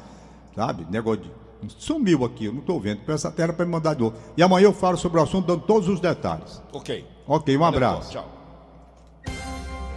sabe? 0.56 0.86
Negócio 0.89 1.24
de. 1.24 1.32
Sumiu 1.69 2.25
aqui, 2.25 2.45
eu 2.45 2.54
não 2.54 2.60
estou 2.60 2.80
vendo. 2.80 2.99
Peço 3.06 3.28
até 3.28 3.43
ela 3.43 3.54
para 3.54 3.65
me 3.65 3.71
mandar 3.71 3.93
de 3.93 4.01
novo. 4.01 4.15
E 4.38 4.43
amanhã 4.43 4.65
eu 4.65 4.73
falo 4.73 4.97
sobre 4.97 5.19
o 5.19 5.23
assunto, 5.23 5.47
dando 5.47 5.62
todos 5.62 5.88
os 5.89 5.99
detalhes. 5.99 6.62
Ok. 6.71 7.06
Ok, 7.28 7.58
um 7.58 7.65
abraço. 7.65 8.12
Tchau. 8.12 8.25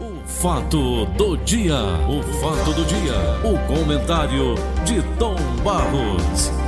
O 0.00 0.28
fato 0.28 1.06
do 1.06 1.36
dia. 1.38 1.76
O 2.08 2.22
fato 2.40 2.72
do 2.72 2.84
dia. 2.84 3.14
O 3.44 3.76
comentário 3.76 4.54
de 4.84 5.02
Tom 5.18 5.36
Barros. 5.64 6.67